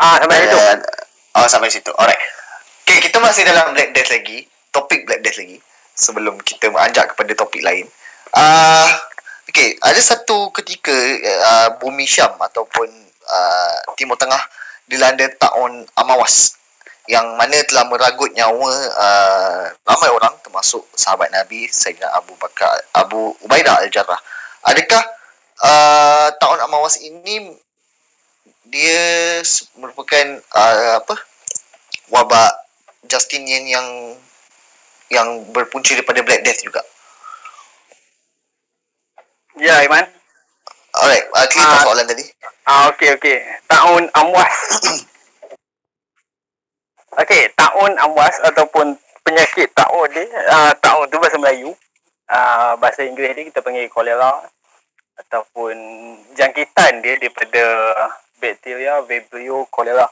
[0.00, 0.58] Ah, sampai situ.
[0.58, 0.76] Uh,
[1.38, 1.92] oh, sampai situ.
[1.94, 2.18] Alright.
[2.82, 4.50] Okay, kita masih dalam Black Death lagi.
[4.74, 5.62] Topik Black Death lagi.
[5.94, 7.86] Sebelum kita beranjak kepada topik lain.
[8.34, 8.88] Uh,
[9.46, 10.94] okay, ada satu ketika
[11.46, 14.42] uh, bumi Syam ataupun uh, Timur Tengah
[14.90, 16.58] dilanda tahun Amawas
[17.06, 23.34] yang mana telah meragut nyawa uh, ramai orang termasuk sahabat Nabi Sayyidina Abu Bakar Abu
[23.46, 24.18] Ubaidah Al-Jarrah.
[24.66, 25.02] Adakah
[25.62, 27.54] uh, tahun Amawas ini
[28.70, 29.42] dia
[29.74, 31.14] merupakan uh, apa
[32.14, 32.52] wabak
[33.10, 33.88] Justinian yang
[35.10, 36.82] yang berpunca daripada Black Death juga.
[39.58, 40.19] Ya, Aiman.
[41.00, 41.80] Alright, uh, clear Ah.
[41.80, 42.24] soalan tadi?
[42.68, 43.36] Ah, okey okey.
[43.66, 44.56] Tahun Amwas.
[47.18, 51.72] okey, tahun Amwas ataupun penyakit tahun dia, uh, tahun tu bahasa Melayu.
[52.30, 54.30] Uh, bahasa Inggeris dia kita panggil kolera
[55.18, 55.74] ataupun
[56.38, 57.64] jangkitan dia daripada
[58.38, 60.06] bakteria Vibrio cholera.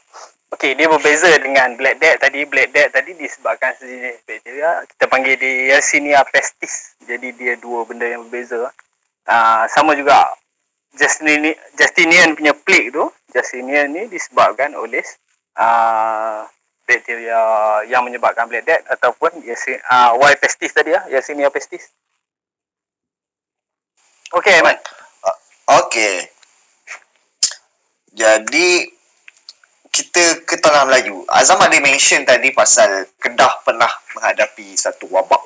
[0.51, 2.43] Okey, dia berbeza dengan Black Death tadi.
[2.43, 4.83] Black Death tadi disebabkan sejenis bakteria.
[4.89, 6.97] Kita panggil dia Yersinia pestis.
[7.05, 8.73] Jadi dia dua benda yang berbeza.
[9.29, 10.33] Uh, sama juga
[10.97, 13.05] Justinian, Justinian punya plague tu.
[13.29, 15.05] Justinian ni disebabkan oleh
[15.59, 16.45] uh,
[16.89, 17.41] bakteria
[17.85, 21.05] yang menyebabkan Black Death ataupun uh, Y pestis tadi lah.
[21.11, 21.93] Yersinia pestis.
[24.33, 24.77] Okey, Aiman.
[25.69, 26.25] Okey.
[28.13, 28.89] Jadi
[29.93, 31.21] kita ke tanah Melayu.
[31.29, 35.41] Azam ada mention tadi pasal Kedah pernah menghadapi satu wabak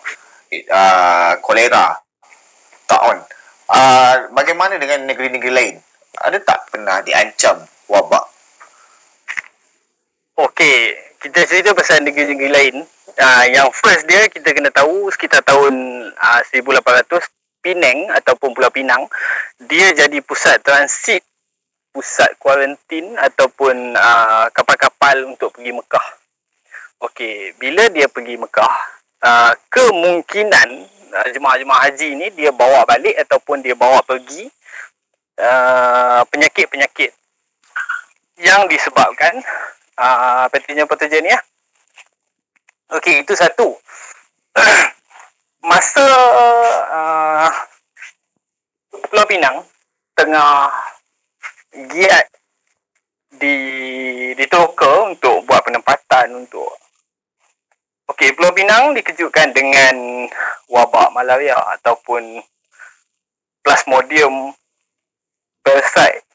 [0.72, 1.96] uh, kolera
[2.88, 3.20] taun.
[3.70, 5.76] Uh, bagaimana dengan negeri-negeri lain?
[6.20, 8.26] Ada tak pernah diancam wabak?
[10.34, 12.76] Okey, kita cerita pasal negeri-negeri lain.
[13.14, 15.74] Uh, yang first dia kita kena tahu sekitar tahun
[16.18, 17.22] uh, 1800
[17.64, 19.08] Penang ataupun Pulau Pinang
[19.56, 21.24] dia jadi pusat transit
[21.94, 26.08] pusat kuarantin ataupun uh, kapal-kapal untuk pergi Mekah.
[27.06, 28.76] Okey, bila dia pergi Mekah,
[29.22, 30.70] uh, kemungkinan
[31.34, 34.50] jemaah-jemaah haji ni dia bawa balik ataupun dia bawa pergi
[35.38, 37.14] uh, penyakit-penyakit
[38.42, 39.38] yang disebabkan
[39.98, 41.44] uh, pathogen-pathogen ni lah.
[42.98, 43.78] Okey, itu satu.
[45.70, 46.08] Masa
[46.92, 47.50] uh,
[49.10, 49.64] Pulau Pinang
[50.14, 50.70] tengah
[51.90, 52.26] giat
[53.34, 53.56] di
[54.38, 56.70] ditoka untuk buat penempatan untuk
[58.04, 60.28] Okey, Pulau Pinang dikejutkan dengan
[60.68, 62.44] wabak malaria ataupun
[63.64, 64.52] Plasmodium
[65.64, 66.28] parasite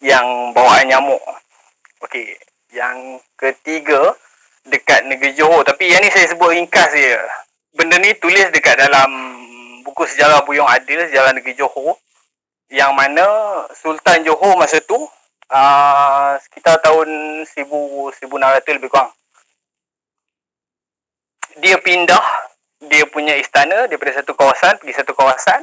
[0.00, 1.20] yang bawaan nyamuk.
[2.00, 2.40] Okey,
[2.72, 4.16] yang ketiga
[4.64, 7.20] dekat negeri Johor tapi yang ni saya sebut ringkas je.
[7.76, 9.10] Benda ni tulis dekat dalam
[9.84, 12.00] buku sejarah Buyong Adil sejarah negeri Johor
[12.72, 13.28] yang mana
[13.76, 14.96] Sultan Johor masa tu
[15.52, 17.68] uh, sekitar tahun 1000
[18.24, 19.12] 1600 lebih kurang
[21.60, 22.24] dia pindah
[22.84, 25.60] dia punya istana daripada satu kawasan pergi satu kawasan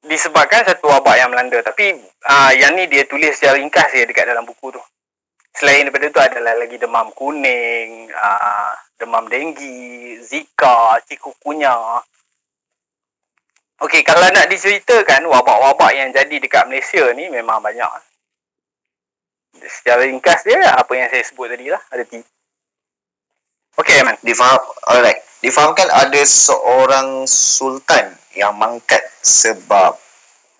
[0.00, 1.92] disebabkan satu wabak yang melanda tapi
[2.24, 4.82] uh, yang ni dia tulis secara ringkas je dekat dalam buku tu
[5.52, 11.76] selain daripada tu adalah lagi demam kuning uh, demam denggi zika cikukunya
[13.80, 17.88] Okey, kalau nak diceritakan wabak-wabak yang jadi dekat Malaysia ni memang banyak.
[19.56, 21.80] Secara ringkas dia apa yang saya sebut tadi lah.
[21.88, 22.04] Ada.
[23.80, 24.16] Okey, Aiman.
[24.20, 24.60] Difaham,
[24.92, 25.24] alright.
[25.40, 29.96] Difahamkan ada seorang sultan yang mangkat sebab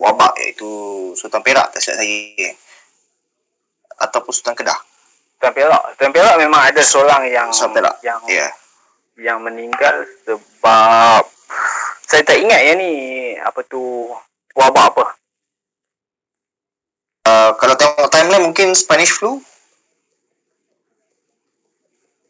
[0.00, 2.48] wabak iaitu Sultan Perak tak silap saya.
[4.00, 4.80] Ataupun Sultan Kedah.
[5.36, 5.82] Sultan Perak.
[5.92, 7.94] Sultan Perak memang ada seorang yang Sultan Perak.
[8.00, 8.48] yang Ya.
[8.48, 8.50] Yeah.
[9.20, 11.28] yang meninggal sebab
[12.08, 12.92] saya tak ingat yang ni
[13.36, 14.08] apa tu
[14.56, 15.04] wabak apa.
[17.28, 19.44] Uh, kalau tengok timeline mungkin Spanish flu.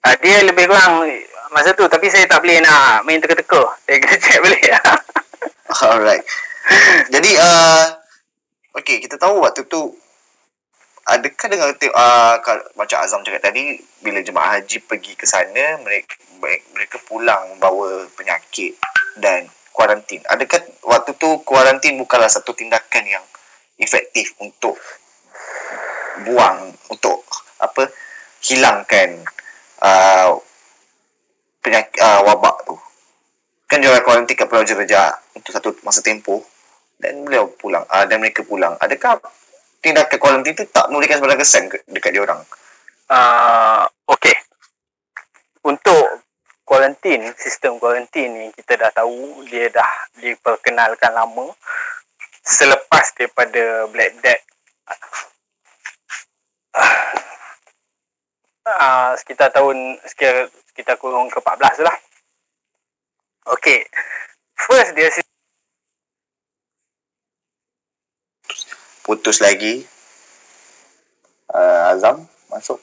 [0.00, 1.04] Uh, dia lebih kurang
[1.52, 3.62] masa tu tapi saya tak boleh nak main teka-teka.
[3.84, 4.62] Saya kena check balik.
[5.84, 6.24] Alright.
[7.12, 7.84] Jadi uh,
[8.76, 9.92] okay kita tahu waktu tu
[11.04, 12.34] adakah dengan uh,
[12.78, 16.16] macam Azam cakap tadi bila jemaah haji pergi ke sana mereka
[16.72, 18.78] mereka pulang membawa penyakit
[19.20, 20.22] dan kuarantin.
[20.30, 23.24] Adakah waktu tu kuarantin bukanlah satu tindakan yang
[23.76, 24.80] efektif untuk
[26.24, 27.24] buang untuk
[27.60, 27.88] apa
[28.44, 29.24] hilangkan
[29.80, 30.36] uh,
[31.60, 32.74] penyakit uh, wabak tu.
[33.70, 36.42] Kan dia kuarantin kat Pulau Jereja untuk satu masa tempoh
[37.00, 38.76] dan beliau pulang uh, dan mereka pulang.
[38.76, 39.22] Adakah
[39.80, 42.40] tindakan kuarantin tu tak memberikan sebarang kesan ke, dekat dia orang?
[43.08, 44.36] Uh, okay.
[45.64, 46.24] Untuk
[46.66, 51.52] kuarantin, sistem kuarantin ni kita dah tahu dia dah diperkenalkan lama
[52.42, 54.49] selepas daripada Black Death
[58.80, 61.96] uh, sekitar tahun sekitar, sekitar kurung ke-14 lah.
[63.52, 63.84] Okay.
[64.56, 65.08] First dia
[69.04, 69.84] putus lagi.
[71.50, 72.78] Uh, Azam masuk.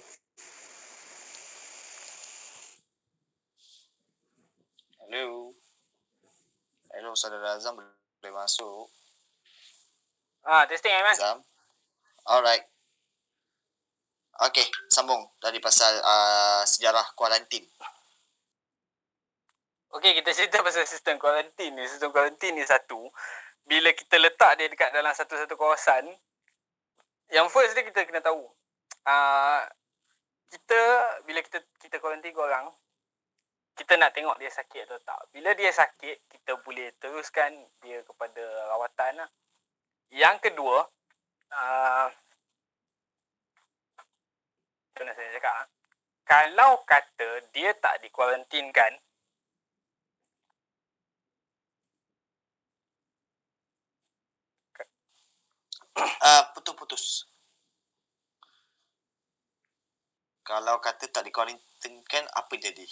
[5.08, 5.56] Hello.
[6.92, 8.92] Hello, saudara Azam boleh masuk.
[10.44, 11.16] Ah, testing Aiman.
[11.16, 11.40] Azam.
[12.28, 12.68] Alright.
[14.38, 17.66] Okay, sambung tadi pasal uh, sejarah kuarantin.
[19.98, 21.82] Okay, kita cerita pasal sistem kuarantin ni.
[21.90, 23.10] Sistem kuarantin ni satu.
[23.66, 26.06] Bila kita letak dia dekat dalam satu-satu kawasan,
[27.34, 28.46] yang first dia kita kena tahu.
[29.10, 29.66] Uh,
[30.54, 30.82] kita,
[31.26, 32.70] bila kita kita kuarantin korang,
[33.74, 35.34] kita nak tengok dia sakit atau tak.
[35.34, 39.30] Bila dia sakit, kita boleh teruskan dia kepada rawatan lah.
[40.14, 40.86] Yang kedua,
[41.58, 42.08] uh,
[44.98, 45.54] Mana saya cakap?
[45.54, 45.68] ah?
[46.28, 48.98] Kalau kata dia tak dikuarantinkan,
[55.98, 57.26] Uh, putus-putus.
[60.46, 62.86] Kalau kata tak dikuarantinkan, apa jadi?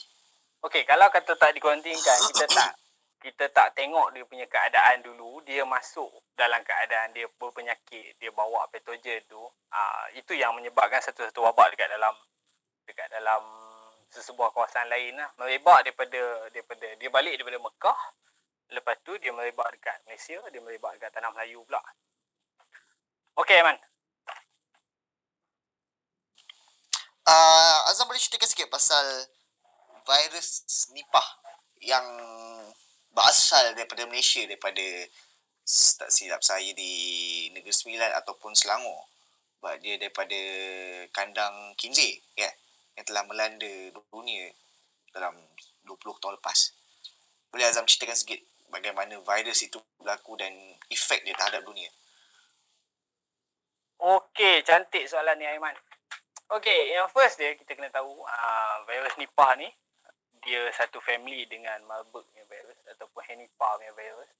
[0.65, 2.73] Okey, kalau kata tak dikuarantinkan, kita tak
[3.25, 8.69] kita tak tengok dia punya keadaan dulu, dia masuk dalam keadaan dia berpenyakit, dia bawa
[8.69, 9.41] patogen tu,
[9.73, 12.13] ah itu yang menyebabkan satu-satu wabak dekat dalam
[12.85, 13.41] dekat dalam
[14.13, 15.25] sesebuah kawasan lain lah.
[15.41, 16.21] Merebak daripada
[16.53, 17.99] daripada dia balik daripada Mekah,
[18.77, 21.81] lepas tu dia merebak dekat Malaysia, dia merebak dekat tanah Melayu pula.
[23.41, 23.77] Okey, Aiman.
[27.25, 29.01] Uh, Azam boleh ceritakan sikit pasal
[30.05, 30.61] virus
[30.93, 31.25] Nipah
[31.81, 32.05] yang
[33.15, 34.83] berasal daripada Malaysia daripada
[35.97, 36.91] tak silap saya di
[37.55, 39.07] Negeri Sembilan ataupun Selangor.
[39.57, 40.37] Sebab dia daripada
[41.09, 42.51] kandang Kinzig ya
[42.99, 43.71] yang telah melanda
[44.11, 44.51] dunia
[45.09, 45.33] dalam
[45.87, 46.75] 20 tahun lepas.
[47.49, 48.39] Boleh Azam ceritakan sikit
[48.69, 50.51] bagaimana virus itu berlaku dan
[50.91, 51.87] efek dia terhadap dunia.
[53.95, 55.73] Okey, cantik soalan ni Aiman.
[56.51, 59.71] Okey, yang first dia kita kena tahu uh, virus Nipah ni
[60.45, 64.31] dia satu family dengan Marburg punya virus ataupun Henipa punya virus.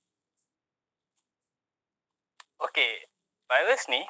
[2.61, 2.93] Okey,
[3.49, 4.05] virus ni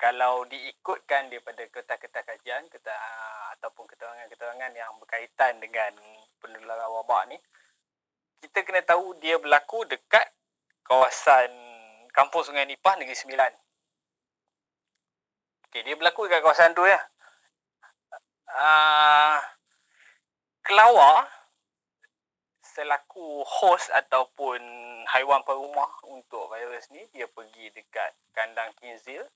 [0.00, 5.94] kalau diikutkan daripada kertas-kertas kajian kertas, uh, ataupun keterangan-keterangan yang berkaitan dengan
[6.42, 7.38] penularan wabak ni
[8.42, 10.26] kita kena tahu dia berlaku dekat
[10.82, 11.46] kawasan
[12.10, 13.52] kampung Sungai Nipah Negeri Sembilan.
[15.70, 16.98] Okey, dia berlaku dekat kawasan tu ya.
[18.52, 19.38] Uh,
[20.62, 21.28] kelawar
[22.62, 24.62] selaku host ataupun
[25.12, 29.26] haiwan perumah untuk virus ni dia pergi dekat kandang kinzil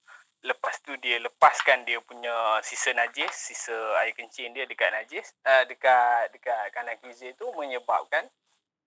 [0.40, 5.66] lepas tu dia lepaskan dia punya sisa najis sisa air kencing dia dekat najis uh,
[5.68, 8.24] dekat dekat kandang kinzil tu menyebabkan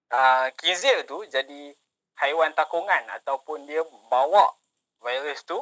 [0.09, 1.75] uh, kinzil tu jadi
[2.19, 4.49] haiwan takungan ataupun dia bawa
[5.03, 5.59] virus tu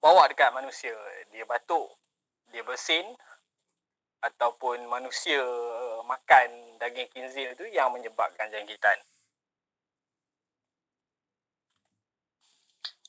[0.00, 0.96] bawa dekat manusia.
[1.32, 1.92] Dia batuk,
[2.50, 3.04] dia bersin
[4.20, 8.98] ataupun manusia uh, makan daging kinzil tu yang menyebabkan jangkitan.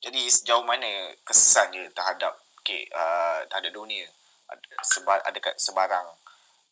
[0.01, 4.07] Jadi sejauh mana kesan terhadap okay, uh, terhadap dunia?
[4.49, 6.07] Ada sebar adakah sebarang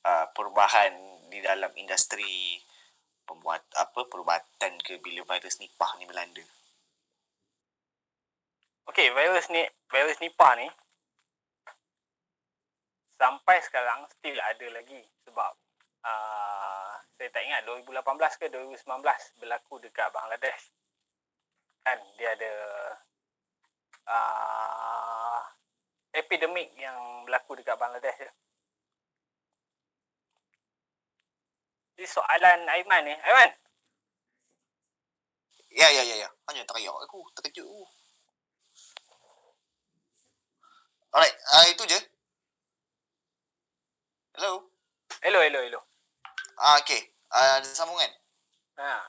[0.04, 0.92] uh, perubahan
[1.30, 2.58] di dalam industri
[3.30, 6.42] pembuat apa perubatan ke bila virus Nipah ni melanda?
[8.90, 9.62] Okey, virus ni
[9.94, 10.66] virus Nipah ni
[13.20, 15.52] sampai sekarang still ada lagi sebab
[16.08, 20.72] uh, saya tak ingat 2018 ke 2019 berlaku dekat Bangladesh.
[21.84, 22.54] Kan dia ada
[24.08, 25.44] uh,
[26.16, 28.32] epidemik yang berlaku dekat Bangladesh.
[32.00, 33.12] Ini soalan Aiman ni.
[33.20, 33.52] Aiman,
[35.70, 36.30] Ya ya ya ya.
[36.50, 37.68] Hanya teriak aku terkejut.
[41.14, 42.00] Alright, uh, itu je.
[44.40, 44.64] Hello.
[45.20, 45.82] hello hello hello.
[46.56, 47.12] Ah okey.
[47.28, 48.08] Uh, ada sambungan.
[48.80, 49.04] Ha.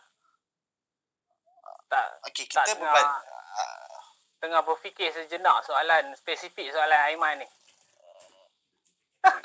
[1.87, 3.95] Tak Okey, Tak kita tengah- berbat uh,
[4.43, 7.49] tengah berfikir sejenak soalan spesifik soalan Aiman ni.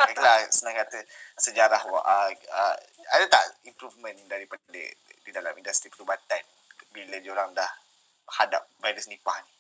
[0.10, 1.06] Itulah senang kata
[1.38, 2.02] sejarah uh,
[2.34, 2.76] uh,
[3.14, 4.66] ada tak improvement daripada
[5.22, 6.42] di dalam industri perubatan
[6.90, 7.70] bila diorang dah
[8.42, 9.52] hadap virus Nipah ni?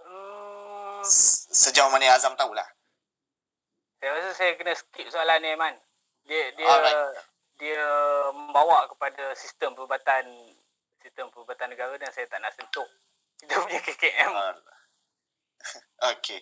[0.00, 1.04] Hmm,
[1.52, 2.64] Sejauh mana Azam tahulah.
[4.04, 5.72] Saya rasa saya kena skip soalan ni Aiman.
[6.28, 7.24] Dia dia Alright.
[7.56, 7.80] dia
[8.36, 10.28] membawa kepada sistem perubatan
[11.00, 12.84] sistem perubatan negara dan saya tak nak sentuh.
[13.40, 14.28] Kita punya KKM.
[14.28, 14.60] Uh,
[16.12, 16.36] okay.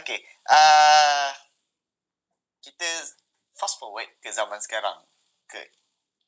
[0.00, 0.24] Okay.
[0.48, 1.28] Uh,
[2.64, 2.88] kita
[3.52, 5.04] fast forward ke zaman sekarang.
[5.44, 5.60] Ke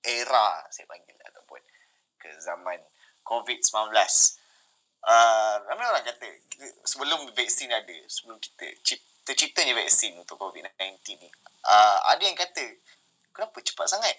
[0.04, 1.64] era saya panggil ataupun
[2.20, 2.84] ke zaman
[3.24, 3.96] COVID-19.
[5.08, 6.28] Uh, ramai orang kata
[6.84, 11.28] sebelum vaksin ada, sebelum kita cip, terciptanya vaksin untuk COVID-19 ni,
[11.66, 12.62] uh, ada yang kata
[13.34, 14.16] kenapa cepat sangat?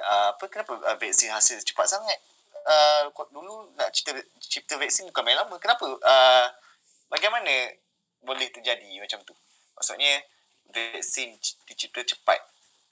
[0.00, 2.16] Uh, apa kenapa uh, vaksin hasil cepat sangat?
[2.64, 5.60] Uh, dulu nak cipta, cipta vaksin bukan main lama.
[5.60, 5.84] Kenapa?
[5.84, 6.46] Uh,
[7.12, 7.76] bagaimana
[8.24, 9.36] boleh terjadi macam tu?
[9.76, 10.24] Maksudnya
[10.72, 11.36] vaksin
[11.68, 12.40] dicipta cepat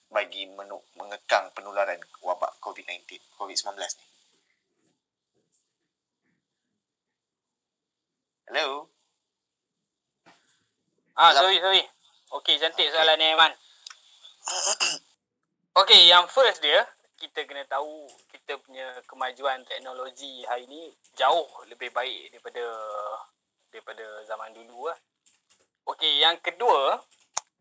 [0.09, 4.07] bagi menu, mengekang penularan wabak COVID-19, COVID-19 ni.
[8.49, 8.89] Hello?
[11.19, 11.83] Ah, sorry sorry.
[12.31, 12.95] Okey, cantik Okey.
[12.95, 13.51] soalan ni Aiman.
[15.83, 16.87] Okey, yang first dia
[17.19, 22.63] kita kena tahu kita punya kemajuan teknologi hari ni jauh lebih baik daripada
[23.75, 24.95] daripada zaman dulu lah.
[25.91, 27.03] Okey, yang kedua,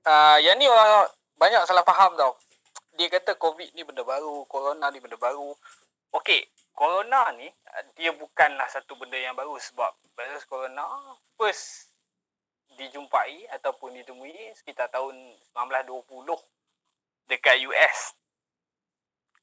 [0.05, 1.10] uh, yang ni orang
[1.41, 2.38] banyak salah faham tau.
[2.93, 5.49] Dia kata COVID ni benda baru, corona ni benda baru.
[6.14, 6.45] Okey,
[6.78, 7.49] corona ni
[7.97, 10.86] dia bukanlah satu benda yang baru sebab virus corona
[11.41, 11.87] first
[12.78, 15.17] dijumpai ataupun ditemui sekitar tahun
[15.57, 16.38] 1920
[17.28, 18.15] dekat US.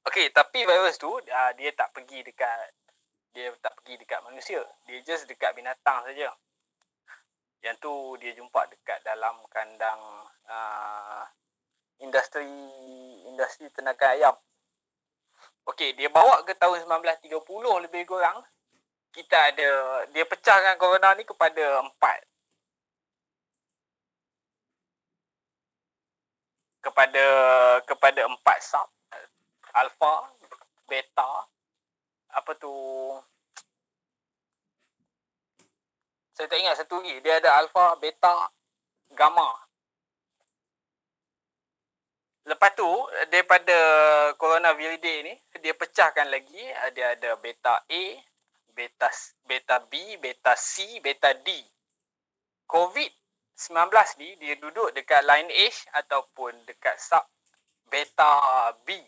[0.06, 2.72] Okey, tapi virus tu uh, dia tak pergi dekat
[3.34, 4.62] dia tak pergi dekat manusia.
[4.86, 6.30] Dia just dekat binatang saja.
[7.64, 10.00] Yang tu dia jumpa dekat dalam kandang
[10.46, 11.24] uh,
[11.98, 12.46] industri
[13.26, 14.36] industri tenaga ayam.
[15.64, 17.40] Okey, dia bawa ke tahun 1930
[17.88, 18.44] lebih kurang.
[19.10, 19.70] Kita ada
[20.12, 22.33] dia pecahkan corona ni kepada empat
[26.94, 27.26] kepada
[27.90, 28.86] kepada empat sub
[29.74, 30.30] alpha,
[30.86, 31.42] beta,
[32.38, 32.70] apa tu
[36.38, 37.18] saya tak ingat satu lagi.
[37.18, 38.46] Dia ada alpha, beta,
[39.18, 39.50] gamma.
[42.46, 42.86] Lepas tu
[43.34, 43.74] daripada
[44.38, 46.62] coronavirus ni dia pecahkan lagi
[46.94, 48.04] dia ada beta A,
[48.70, 49.10] beta
[49.42, 51.50] beta B, beta C, beta D.
[53.54, 57.22] COVID-19 ni dia duduk dekat lineage ataupun dekat sub
[57.86, 58.98] beta B.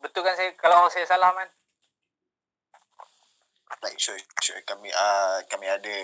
[0.00, 1.48] Betul kan saya kalau saya salah man?
[3.84, 4.64] Like sure, sure.
[4.64, 5.96] Kami uh, kami ada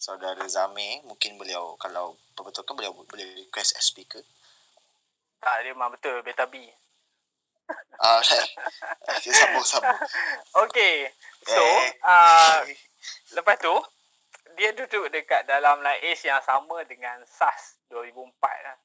[0.00, 4.24] saudara Zami, mungkin beliau kalau perbetulkan beliau boleh request as speaker.
[5.44, 6.56] Tak, dia memang betul beta B.
[8.02, 8.44] Ah, uh,
[9.14, 9.94] okay, sambung sambung.
[10.66, 11.06] Okay.
[11.46, 11.94] So, Eh.
[12.02, 12.58] uh,
[13.38, 13.70] lepas tu
[14.62, 18.30] dia duduk dekat dalam lineage yang sama dengan SARS 2004
[18.62, 18.78] lah.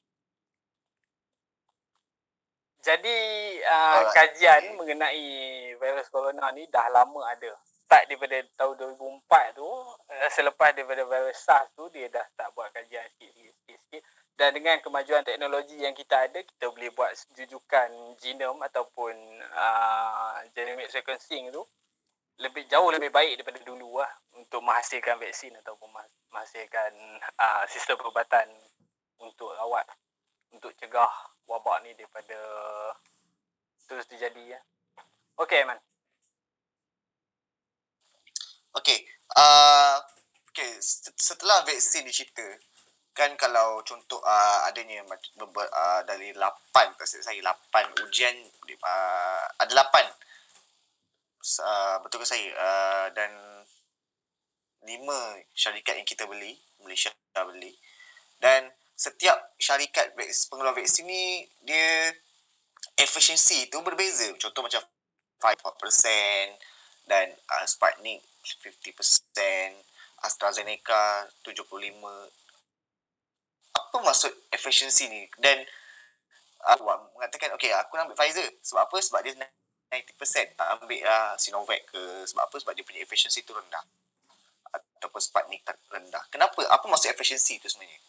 [2.82, 3.18] Jadi
[3.62, 4.10] uh, Alright.
[4.10, 4.74] kajian Okay.
[4.74, 5.26] mengenai
[5.78, 7.54] virus corona ni dah lama ada.
[7.86, 12.74] Start daripada tahun 2004 tu, uh, selepas daripada virus SARS tu dia dah start buat
[12.74, 14.02] kajian sikit-sikit.
[14.34, 19.14] Dan dengan kemajuan teknologi yang kita ada, kita boleh buat jujukan genom ataupun
[19.54, 21.62] uh, genomic sequencing tu
[22.38, 25.90] lebih jauh lebih baik daripada dulu lah untuk menghasilkan vaksin ataupun
[26.30, 26.92] menghasilkan
[27.34, 28.46] uh, sistem perubatan
[29.18, 29.84] untuk rawat
[30.54, 31.10] untuk cegah
[31.50, 32.38] wabak ni daripada
[33.90, 34.60] terus terjadi ya.
[35.38, 35.78] Okey man.
[38.78, 39.02] Okay.
[39.34, 39.98] Uh,
[40.52, 40.78] okay.
[40.78, 42.44] set- Setelah vaksin dicipta,
[43.10, 46.38] kan kalau contoh uh, adanya uh, dari 8,
[46.94, 48.34] tak silap saya 8 ujian,
[48.86, 50.17] uh, ada 8.
[51.56, 52.48] Uh, betul ke saya?
[52.60, 53.32] Uh, dan
[54.84, 54.92] 5
[55.56, 57.72] syarikat yang kita beli, Malaysia beli.
[58.36, 60.12] Dan setiap syarikat
[60.52, 62.12] pengeluar vaksin ni, dia
[62.98, 64.28] efisiensi tu berbeza.
[64.36, 64.82] Contoh macam
[65.40, 65.48] 5%
[67.08, 68.92] dan uh, Sputnik 50%,
[70.26, 71.64] AstraZeneca 75.
[73.72, 75.24] Apa maksud efisiensi ni?
[75.38, 75.62] Dan
[76.66, 76.76] uh,
[77.16, 78.50] mengatakan, okay, aku nak ambil Pfizer.
[78.66, 78.96] Sebab apa?
[78.98, 79.34] Sebab dia
[79.88, 80.54] 90%.
[80.54, 82.28] Tak ambil lah Sinovac ke.
[82.28, 82.56] Sebab apa?
[82.60, 83.84] Sebab dia punya efisiensi tu rendah.
[85.00, 86.22] Ataupun Sputnik tak rendah.
[86.28, 86.60] Kenapa?
[86.68, 88.00] Apa maksud efisiensi tu sebenarnya?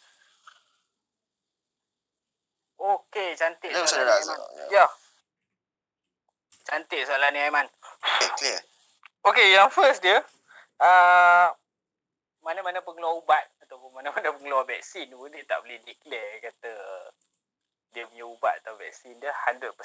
[2.80, 4.40] Okey, cantik Hello, soalan saudara ni Aiman.
[4.72, 4.86] Ya.
[6.64, 7.66] Cantik soalan ni Aiman.
[8.00, 8.60] Okay, clear.
[9.20, 10.24] Okey, yang first dia
[10.80, 11.52] uh,
[12.40, 16.72] mana-mana pengeluar ubat ataupun mana-mana pengeluar vaksin pun dia tak boleh declare kata
[17.92, 19.76] dia punya ubat atau vaksin dia 100%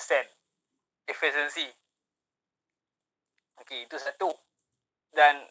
[1.12, 1.68] efficiency.
[3.64, 4.32] Okey, itu satu.
[5.16, 5.48] Dan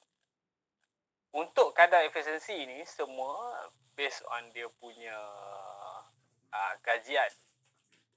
[1.35, 3.67] untuk kadar efisiensi ni semua
[3.99, 5.19] based on dia punya
[6.55, 7.31] uh, kajian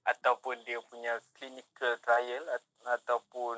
[0.06, 3.58] ataupun dia punya clinical trial at- ataupun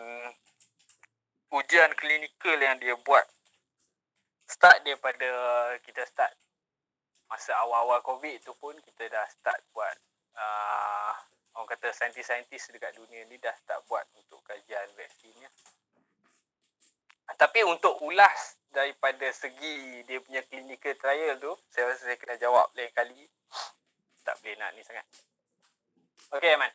[1.53, 3.25] ujian klinikal yang dia buat
[4.49, 5.29] start daripada
[5.85, 6.33] kita start
[7.29, 9.97] masa awal-awal covid tu pun kita dah start buat
[10.33, 11.13] uh,
[11.53, 15.47] orang kata saintis-saintis dekat dunia ni dah start buat untuk kajian vaksin ni
[17.37, 22.69] tapi untuk ulas daripada segi dia punya clinical trial tu saya rasa saya kena jawab
[22.73, 23.25] lain kali.
[24.25, 25.05] Tak boleh nak ni sangat.
[26.29, 26.71] Okay Aiman.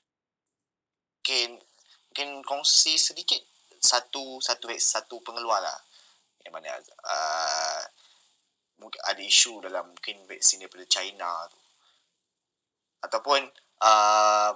[1.23, 1.51] Mungkin
[2.11, 3.43] mungkin kongsi sedikit
[3.79, 5.79] satu satu satu pengeluar lah.
[6.43, 7.83] Yang mana uh,
[8.83, 11.59] mungkin ada isu dalam mungkin vaksin daripada China tu.
[13.07, 13.41] Ataupun
[13.83, 14.51] uh,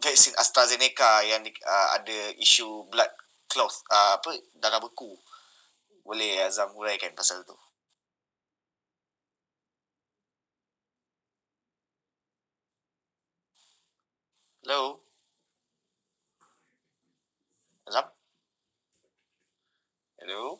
[0.00, 3.23] vaksin AstraZeneca yang uh, ada isu blood
[3.54, 5.14] cloth uh, apa darah beku
[6.02, 7.54] boleh Azam huraikan pasal tu
[14.66, 14.98] Hello
[17.86, 18.10] Azam
[20.18, 20.58] Hello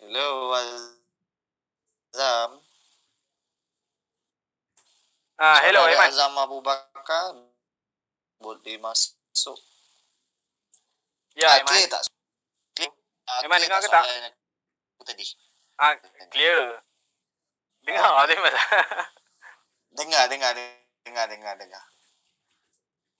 [0.00, 2.50] Hello, Azam.
[5.36, 6.08] Ah, hello Saudara Aiman.
[6.08, 7.49] Azam Abu Bakar.
[8.40, 9.60] Boleh masuk.
[11.36, 11.68] Ya, Ah, Aiman.
[11.76, 12.02] Clear tak?
[12.72, 12.90] Clear.
[13.28, 14.04] Ah, clear dengar ke tak?
[14.96, 15.24] aku tadi?
[15.76, 15.92] Ah,
[16.32, 16.80] clear.
[17.84, 18.56] Dengar tu Mas.
[20.00, 20.52] Dengar, dengar,
[21.04, 21.84] dengar, dengar, dengar.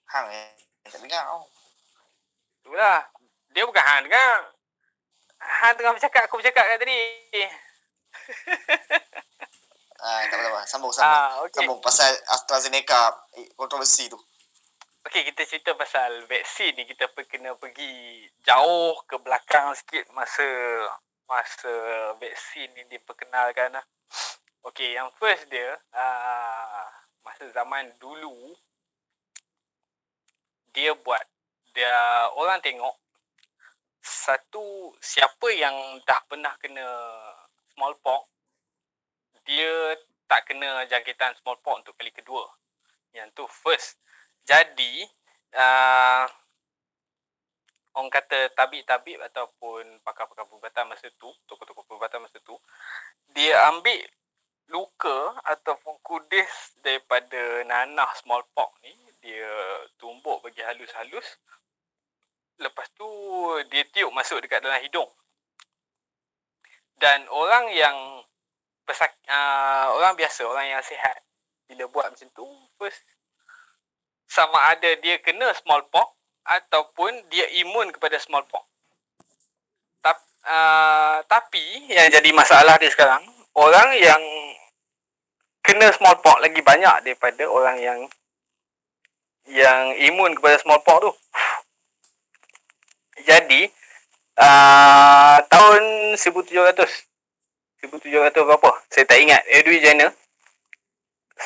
[0.08, 0.56] Hang eh.
[0.88, 1.44] Tak dengar tau.
[2.64, 3.04] Itulah.
[3.52, 4.54] Dia bukan hang dengar.
[5.40, 6.98] Hang tengah bercakap, aku bercakap kan tadi.
[10.00, 10.64] Ah, tak apa-apa.
[10.64, 11.12] Sambung, sambung.
[11.12, 11.60] Ah, okey.
[11.60, 14.16] Sambung pasal AstraZeneca eh, kontroversi tu.
[15.00, 16.84] Okey, kita cerita pasal vaksin ni.
[16.84, 20.44] Kita kena pergi jauh ke belakang sikit masa
[21.24, 21.72] masa
[22.20, 23.86] vaksin ni diperkenalkan lah.
[24.60, 26.84] Okey, yang first dia, uh,
[27.24, 28.52] masa zaman dulu,
[30.76, 31.24] dia buat,
[31.72, 31.88] dia
[32.36, 32.92] orang tengok
[34.04, 35.72] satu siapa yang
[36.04, 36.84] dah pernah kena
[37.72, 38.28] smallpox,
[39.48, 39.96] dia
[40.28, 42.44] tak kena jangkitan smallpox untuk kali kedua.
[43.16, 43.96] Yang tu first.
[44.44, 45.06] Jadi
[45.56, 46.24] uh,
[47.94, 52.54] orang kata tabib-tabib ataupun pakar-pakar perubatan masa tu, tokoh-tokoh perubatan masa tu,
[53.34, 54.06] dia ambil
[54.70, 59.50] luka ataupun kudis daripada nanah smallpox ni, dia
[59.98, 61.26] tumbuk bagi halus-halus.
[62.60, 63.08] Lepas tu
[63.72, 65.08] dia tiup masuk dekat dalam hidung.
[67.00, 67.96] Dan orang yang
[68.84, 71.16] pesak, uh, orang biasa, orang yang sihat
[71.64, 72.44] bila buat macam tu,
[72.76, 73.00] first
[74.30, 76.14] sama ada dia kena smallpox
[76.46, 78.62] ataupun dia imun kepada smallpox.
[79.98, 83.26] Tap, uh, tapi yang jadi masalah dia sekarang,
[83.58, 84.22] orang yang
[85.66, 88.00] kena smallpox lagi banyak daripada orang yang
[89.50, 91.12] yang imun kepada smallpox tu.
[93.26, 93.66] Jadi
[94.38, 97.10] uh, tahun 1700
[97.80, 98.70] 1700 berapa?
[98.92, 99.42] Saya tak ingat.
[99.48, 100.12] Edwin Jenner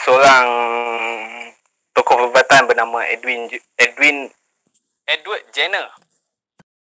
[0.05, 0.47] seorang
[1.95, 3.47] tokoh perubatan bernama Edwin
[3.79, 4.27] Edwin
[5.07, 5.87] Edward Jenner.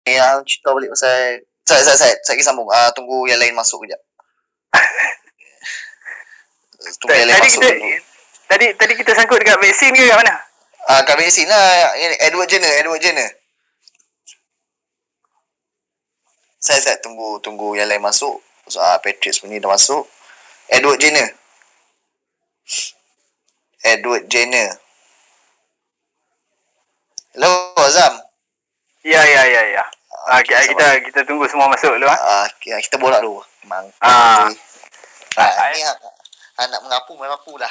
[0.03, 2.67] Yang cerita balik pasal saya saya saya saya sambung.
[2.69, 4.01] Ah tunggu yang lain masuk kejap.
[6.99, 7.87] tunggu yang lain Tadi masuk kita dulu.
[8.49, 10.35] tadi tadi kita sangkut dekat vaksin ke kat mana?
[10.89, 13.29] Ah kat vaksin lah Yang Edward Jenner, Edward Jenner.
[16.59, 18.43] Saya saya tunggu tunggu yang lain masuk.
[18.69, 20.05] So, ah, Patrick pun ni dah masuk.
[20.69, 21.25] Edward Jenner.
[23.81, 24.77] Edward Jenner.
[27.37, 28.13] Hello Azam.
[29.05, 29.83] Ya ya ya ya.
[30.29, 32.17] Ah, Okay, kita, kita kita tunggu semua masuk dulu ah.
[32.17, 33.45] Ah, okay, kita borak dulu.
[33.65, 33.85] Memang.
[34.01, 34.49] Ah.
[35.37, 35.93] Ah, Ah, ni ah,
[36.57, 37.69] ah, nak mengapu mengapu lah.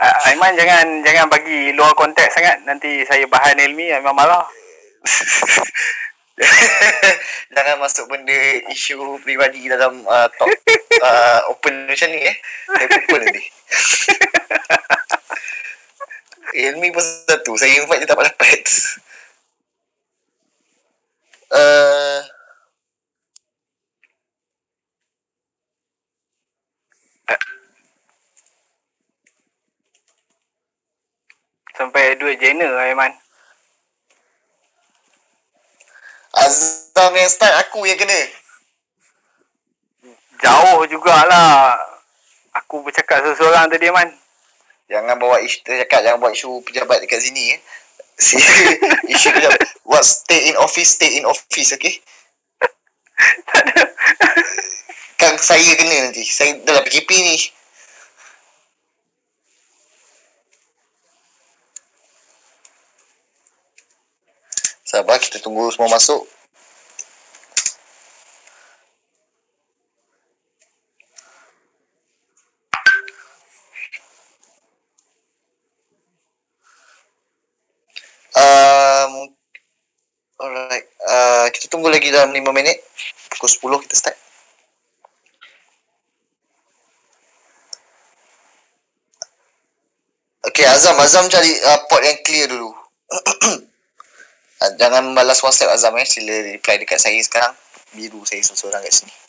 [0.00, 4.48] Ah, Aiman jangan jangan bagi luar konteks sangat nanti saya bahan ilmi Aiman marah.
[7.58, 10.46] Jangan masuk benda isu peribadi dalam uh, talk
[11.02, 12.36] uh, open macam ni eh.
[12.70, 13.42] Saya pukul nanti.
[16.54, 17.58] Ilmi pun satu.
[17.60, 18.64] Saya invite dia tak dapat.
[21.48, 22.20] Uh,
[31.76, 33.12] Sampai Edward Jenner Aiman.
[36.38, 38.28] Azam yang start aku yang kena.
[40.38, 41.78] Jauh jugalah.
[42.64, 44.27] Aku bercakap seseorang tadi Aiman.
[44.88, 47.60] Jangan bawa isu cakap jangan bawa isu pejabat dekat sini eh.
[48.16, 48.40] Si
[49.14, 49.60] isu pejabat.
[49.84, 51.92] What stay in office, stay in office, ada.
[55.18, 56.22] Kan saya kena nanti.
[56.24, 57.36] Saya dalam PKP ni.
[64.88, 66.24] Sabar kita tunggu semua masuk.
[78.38, 79.34] Um,
[80.38, 80.86] alright.
[81.02, 82.80] Uh, kita tunggu lagi dalam 5 minit.
[83.36, 84.16] Pukul 10 kita start.
[90.48, 90.96] Okay, Azam.
[90.96, 92.72] Azam cari uh, port yang clear dulu.
[94.58, 96.02] Ah, Jangan balas WhatsApp Azam eh.
[96.02, 97.54] Sila reply dekat saya sekarang.
[97.94, 99.27] Biru saya seorang kat sini.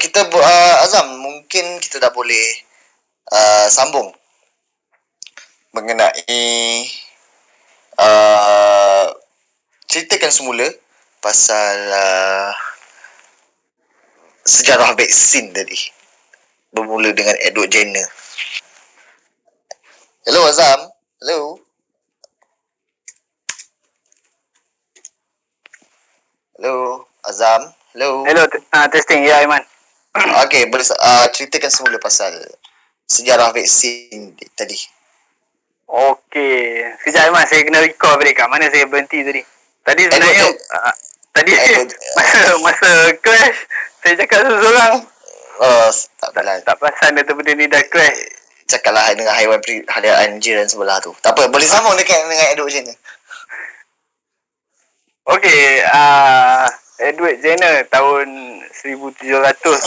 [0.00, 2.44] Kita uh, Azam, mungkin kita dah boleh
[3.28, 4.08] uh, sambung
[5.76, 6.48] mengenai
[8.00, 9.06] uh,
[9.84, 10.66] ceritakan semula
[11.20, 12.50] pasal uh,
[14.48, 15.76] sejarah vaksin tadi.
[16.72, 18.08] Bermula dengan Edward Jenner.
[20.24, 20.80] Hello Azam.
[21.20, 21.60] Hello.
[26.56, 27.62] Hello Azam.
[27.92, 28.22] Hello.
[28.22, 29.26] Hello, uh, testing.
[29.26, 29.66] Ya, Aiman.
[30.46, 32.34] Okey, boleh uh, ceritakan semula pasal
[33.06, 34.74] sejarah vaksin di- tadi.
[35.86, 36.86] Okey.
[37.02, 37.46] Sekejap, Aiman.
[37.46, 39.42] Saya kena recall balik kat mana saya berhenti tadi.
[39.82, 40.46] Tadi sebenarnya...
[40.46, 40.94] Edward- Uh,
[41.30, 43.58] tadi Edward- masa, masa crash,
[44.02, 44.94] saya cakap seorang.
[45.60, 45.88] Oh,
[46.18, 46.56] tak apalah.
[46.62, 48.18] Tak perasan dia benda ni dah crash.
[48.70, 51.10] Cakaplah dengan haiwan peliharaan jiran sebelah tu.
[51.22, 52.94] Tak apa, boleh sambung dekat dengan Edward Jenner.
[55.26, 56.66] Okey, uh,
[57.00, 58.28] Edward Jenner tahun
[58.76, 59.24] 1700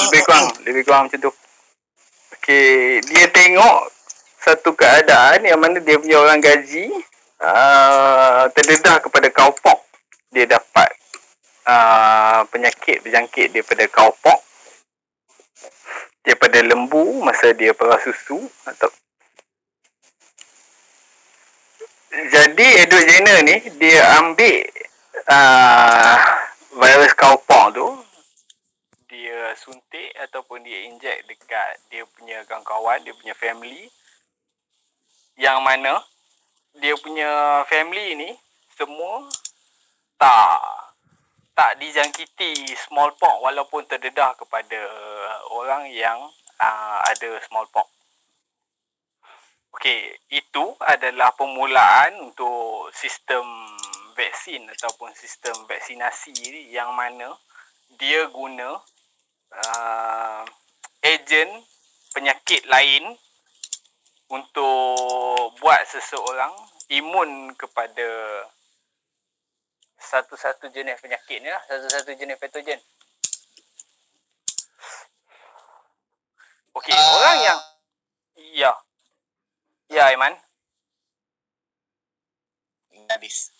[0.10, 1.32] lebih kurang, lebih kurang macam tu.
[2.38, 3.94] Okey, dia tengok
[4.42, 6.90] satu keadaan yang mana dia punya orang gaji
[7.40, 9.80] uh, terdedah kepada cowpox.
[10.34, 10.90] Dia dapat
[11.70, 14.42] uh, penyakit berjangkit daripada cowpox
[16.24, 18.88] daripada lembu masa dia perah susu atau
[22.14, 24.64] jadi Edward Jenner ni dia ambil
[25.28, 26.16] uh,
[26.74, 27.88] virus cowpox tu
[29.06, 33.86] dia suntik ataupun dia inject dekat dia punya kawan-kawan, dia punya family
[35.38, 36.02] yang mana
[36.82, 38.34] dia punya family ni
[38.74, 39.30] semua
[40.18, 40.58] tak
[41.54, 44.82] tak dijangkiti smallpox walaupun terdedah kepada
[45.54, 46.18] orang yang
[46.58, 47.86] uh, ada smallpox.
[49.78, 53.46] Okey, itu adalah permulaan untuk sistem
[54.14, 57.34] vaksin ataupun sistem vaksinasi ni yang mana
[58.00, 58.80] dia guna
[59.54, 60.42] uh,
[61.02, 61.50] ejen
[62.14, 63.18] penyakit lain
[64.30, 66.54] untuk buat seseorang
[66.90, 68.10] imun kepada
[70.04, 72.82] satu-satu jenis penyakit ni lah, satu-satu jenis patogen.
[76.74, 77.10] Okey, Ah.
[77.22, 77.60] orang yang
[78.58, 78.72] ya.
[79.94, 80.34] Ya, Aiman.
[83.14, 83.54] Habis.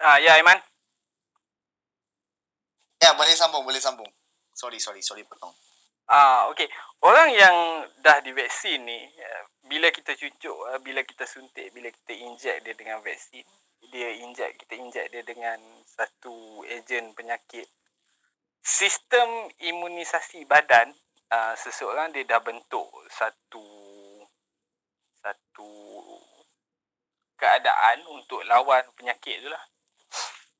[0.00, 0.56] Ah, ya, Aiman.
[3.00, 4.08] Ya, boleh sambung, boleh sambung.
[4.56, 5.52] Sorry, sorry, sorry potong.
[6.08, 6.66] Ah, okey.
[7.04, 12.16] Orang yang dah divaksin ni, eh, bila kita cucuk, eh, bila kita suntik, bila kita
[12.16, 13.44] inject dia dengan vaksin,
[13.92, 17.68] dia inject, kita inject dia dengan satu ejen penyakit.
[18.60, 20.92] Sistem imunisasi badan
[21.32, 23.64] uh, seseorang dia dah bentuk satu
[25.16, 25.70] satu
[27.40, 29.64] keadaan untuk lawan penyakit tu lah.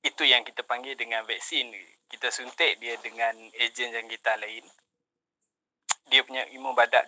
[0.01, 1.71] Itu yang kita panggil dengan vaksin.
[2.11, 4.65] Kita suntik dia dengan ejen jangkitan lain
[6.11, 7.07] dia punya imun badan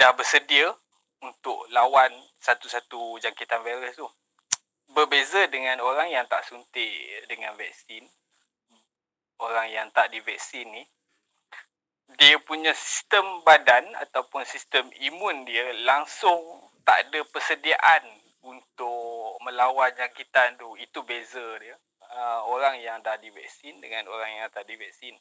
[0.00, 0.72] dah bersedia
[1.20, 4.08] untuk lawan satu-satu jangkitan virus tu.
[4.88, 6.88] Berbeza dengan orang yang tak suntik
[7.28, 8.08] dengan vaksin,
[9.44, 10.84] orang yang tak divaksin ni,
[12.16, 16.40] dia punya sistem badan ataupun sistem imun dia langsung
[16.86, 18.04] tak ada persediaan
[18.46, 20.78] untuk melawan jangkitan tu.
[20.78, 21.76] Itu beza dia.
[22.16, 25.12] Uh, orang yang dah divaksin dengan orang yang tak divaksin.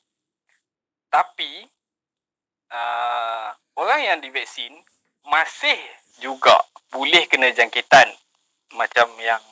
[1.11, 1.67] Tapi
[2.71, 4.71] uh, orang yang divaksin
[5.27, 5.75] masih
[6.23, 6.55] juga
[6.95, 8.07] boleh kena jangkitan
[8.79, 9.43] macam yang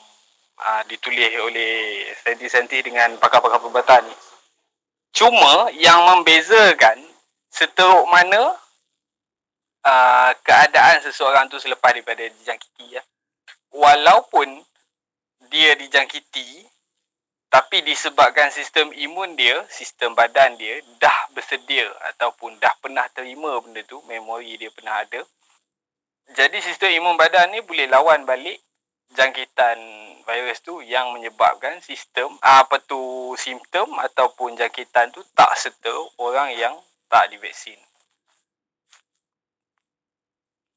[0.64, 4.16] uh, ditulis oleh saintis-saintis dengan pakar-pakar perubatan ni.
[5.12, 7.04] Cuma yang membezakan
[7.52, 8.56] seteruk mana
[9.84, 13.04] uh, keadaan seseorang tu selepas daripada dijangkiti ya.
[13.76, 14.64] Walaupun
[15.52, 16.72] dia dijangkiti
[17.54, 23.86] tapi disebabkan sistem imun dia, sistem badan dia dah bersedia ataupun dah pernah terima benda
[23.86, 25.22] tu, memori dia pernah ada.
[26.34, 28.58] Jadi sistem imun badan ni boleh lawan balik
[29.14, 29.78] jangkitan
[30.26, 32.98] virus tu yang menyebabkan sistem apa tu
[33.38, 36.74] simptom ataupun jangkitan tu tak serta orang yang
[37.06, 37.78] tak divaksin.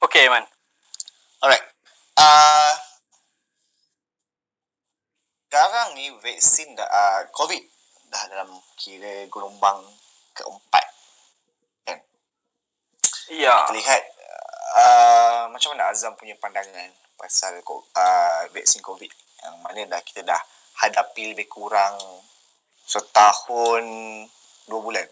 [0.04, 0.44] Okey, Man.
[1.40, 1.64] Alright.
[2.20, 2.85] Uh,
[5.56, 7.64] sekarang ni vaksin dah, uh, COVID
[8.12, 9.80] dah dalam kira gelombang
[10.36, 10.84] keempat.
[13.32, 13.64] Ya.
[13.64, 14.02] Kita lihat
[14.76, 19.08] uh, macam mana Azam punya pandangan pasal uh, vaksin COVID
[19.48, 20.36] yang mana dah kita dah
[20.84, 21.96] hadapi lebih kurang
[22.84, 23.80] setahun
[24.68, 25.08] dua bulan.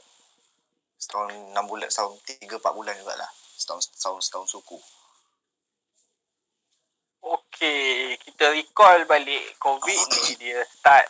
[1.01, 3.31] Setahun enam bulan, setahun tiga empat bulan juga lah.
[3.57, 4.77] Setahun, setahun, setahun suku.
[7.55, 11.07] Okey, kita recall balik COVID ni dia start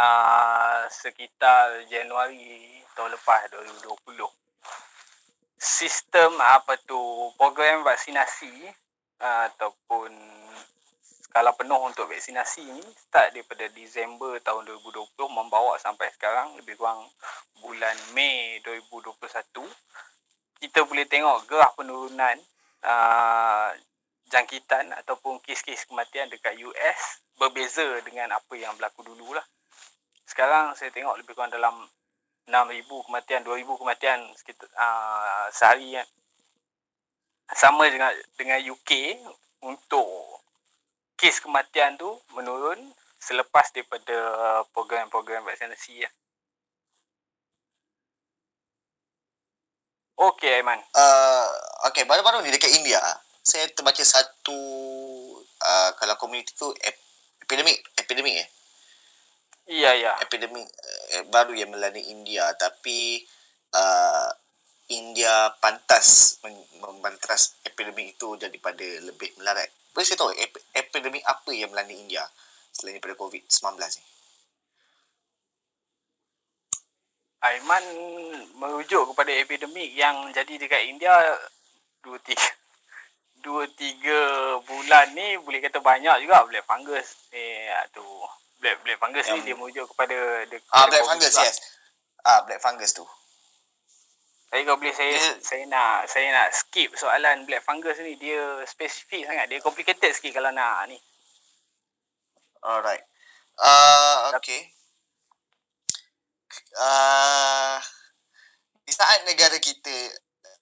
[0.00, 3.52] uh, sekitar Januari tahun lepas
[3.84, 4.00] 2020.
[5.60, 6.96] Sistem apa tu
[7.36, 8.48] program vaksinasi
[9.20, 10.08] uh, ataupun
[11.28, 17.04] skala penuh untuk vaksinasi ni start daripada Disember tahun 2020 membawa sampai sekarang lebih kurang
[17.60, 19.20] bulan Mei 2021
[20.64, 22.40] kita boleh tengok graf penurunan
[22.88, 23.76] uh,
[24.28, 29.44] jangkitan ataupun kes-kes kematian dekat US berbeza dengan apa yang berlaku dulu lah.
[30.28, 31.74] Sekarang saya tengok lebih kurang dalam
[32.48, 36.06] 6,000 kematian, 2,000 kematian sekitar uh, sehari kan.
[37.56, 39.16] Sama dengan dengan UK
[39.64, 40.08] untuk
[41.16, 44.16] kes kematian tu menurun selepas daripada
[44.76, 46.10] program-program vaksinasi ya.
[50.18, 50.82] Okey Aiman.
[50.92, 51.46] Uh,
[51.86, 52.98] okay, baru-baru ni dekat India,
[53.48, 54.60] saya terbaca satu
[55.40, 56.96] uh, kalau komuniti tu ep,
[57.40, 58.48] epidemik, epidemik eh.
[59.72, 60.12] Iya ya.
[60.20, 63.24] Epidemik uh, baru yang melanda India tapi
[63.72, 64.28] uh,
[64.92, 69.72] India pantas men- membantras epidemik itu daripada lebih melarat.
[69.96, 72.28] Boleh saya tahu ep- epidemik apa yang melanda India
[72.68, 74.04] selain daripada COVID-19 ni?
[77.38, 77.84] Aiman
[78.60, 81.14] merujuk kepada epidemik yang jadi dekat India
[82.02, 82.57] 2 3
[83.40, 88.04] 2 3 bulan ni boleh kata banyak juga black fungus ni ah, tu.
[88.58, 90.16] Black black fungus Yang- ni dia merujuk kepada
[90.50, 91.44] de, Ah, black fungus, juga.
[91.46, 91.56] yes.
[92.26, 93.06] Ah, black fungus tu.
[94.48, 98.64] Tapi kalau boleh saya Dia- saya nak saya nak skip soalan black fungus ni dia
[98.64, 99.46] spesifik sangat.
[99.46, 100.96] Dia complicated sikit kalau nak ni.
[102.64, 103.04] Alright.
[103.58, 104.72] Uh, okay.
[106.78, 107.78] Uh,
[108.82, 109.92] di saat negara kita,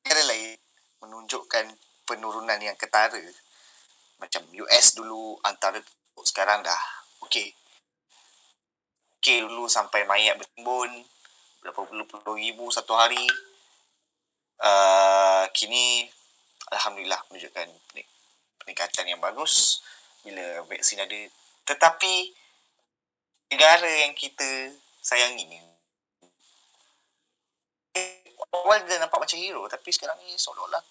[0.03, 0.59] negara lain
[1.01, 1.71] menunjukkan
[2.07, 3.21] penurunan yang ketara,
[4.23, 5.83] macam US dulu antara
[6.23, 6.83] sekarang dah
[7.21, 7.53] okay.
[9.21, 11.03] Okay dulu sampai mayat bertimbun,
[11.61, 13.27] berapa puluh-puluh ribu satu hari.
[14.57, 16.09] Uh, kini
[16.73, 18.13] Alhamdulillah menunjukkan pening-
[18.57, 19.85] peningkatan yang bagus
[20.25, 21.21] bila vaksin ada
[21.69, 22.35] tetapi
[23.47, 25.59] negara yang kita sayangi ni
[27.95, 30.83] eh, awal dia nampak macam hero tapi sekarang ni seolah-olah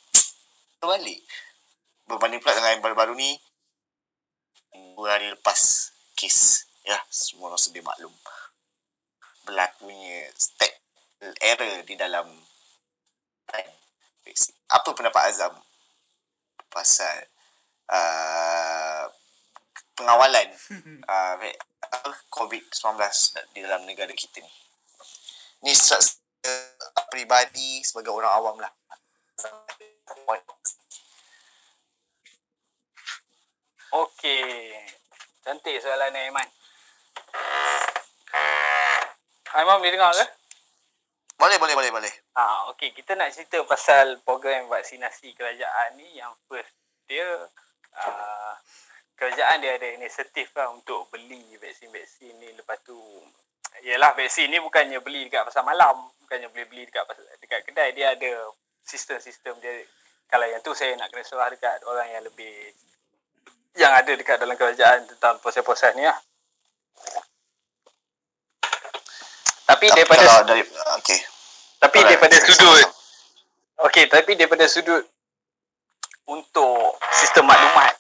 [0.80, 1.22] terbalik
[2.06, 3.36] berbanding pula dengan yang baru-baru ni
[4.96, 8.14] dua hari lepas kes ya semua orang sedia maklum
[9.46, 10.74] berlakunya step
[11.42, 12.28] error di dalam
[14.70, 15.54] apa pendapat Azam
[16.68, 17.30] pasal
[17.88, 19.06] uh,
[19.96, 20.52] pengawalan
[21.12, 23.00] uh, ve- apa, COVID-19
[23.56, 24.52] di dalam negara kita ni.
[25.64, 28.72] Ni secara uh, peribadi sebagai orang awam lah.
[33.96, 34.76] Okey.
[35.46, 36.48] Cantik soalan ni Aiman.
[39.56, 40.26] Aiman boleh dengar ke?
[41.40, 42.14] Boleh, boleh, boleh, boleh.
[42.36, 46.76] Ha, okey, kita nak cerita pasal program vaksinasi kerajaan ni yang first
[47.08, 47.24] dia
[47.96, 48.54] uh,
[49.16, 52.98] kerajaan dia ada inisiatif lah untuk beli vaksin-vaksin ni lepas tu
[53.84, 57.04] Yalah vaksin ni bukannya beli dekat pasar malam, bukannya boleh beli dekat
[57.44, 58.32] dekat kedai, dia ada
[58.86, 59.84] sistem-sistem dia.
[60.30, 62.54] Kalau yang tu saya nak kena serah dekat orang yang lebih
[63.76, 66.18] yang ada dekat dalam kerajaan tentang proses-proses ni lah.
[69.66, 70.62] Tapi daripada Kalau dari,
[71.02, 71.20] okay.
[71.82, 72.86] tapi Alright, daripada sudut.
[73.90, 75.04] Okey, tapi daripada sudut
[76.30, 77.94] untuk sistem maklumat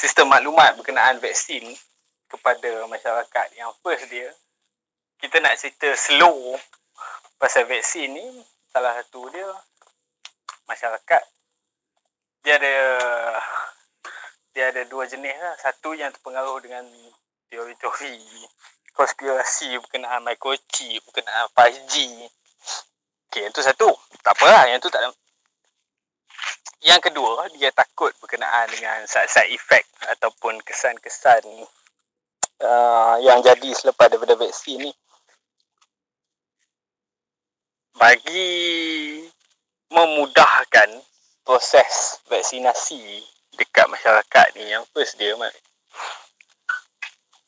[0.00, 1.76] sistem maklumat berkenaan vaksin
[2.32, 4.32] kepada masyarakat yang first dia
[5.20, 6.56] kita nak cerita slow
[7.36, 8.26] pasal vaksin ni
[8.72, 9.48] salah satu dia
[10.64, 11.22] masyarakat
[12.40, 12.76] dia ada
[14.50, 16.84] dia ada dua jenis lah satu yang terpengaruh dengan
[17.52, 18.16] teori-teori
[18.96, 22.26] konspirasi berkenaan microchip berkenaan 5G
[23.30, 23.86] Okey, yang tu satu.
[24.26, 25.14] Tak apa lah, yang tu tak ada.
[26.82, 29.86] Yang kedua, dia takut berkenaan dengan side-side effect
[30.18, 31.46] ataupun kesan-kesan
[32.58, 34.90] uh, yang jadi selepas daripada vaksin ni.
[37.98, 38.50] Bagi
[39.90, 40.90] memudahkan
[41.42, 43.22] proses vaksinasi
[43.58, 45.52] dekat masyarakat ni, yang first dia, Mat,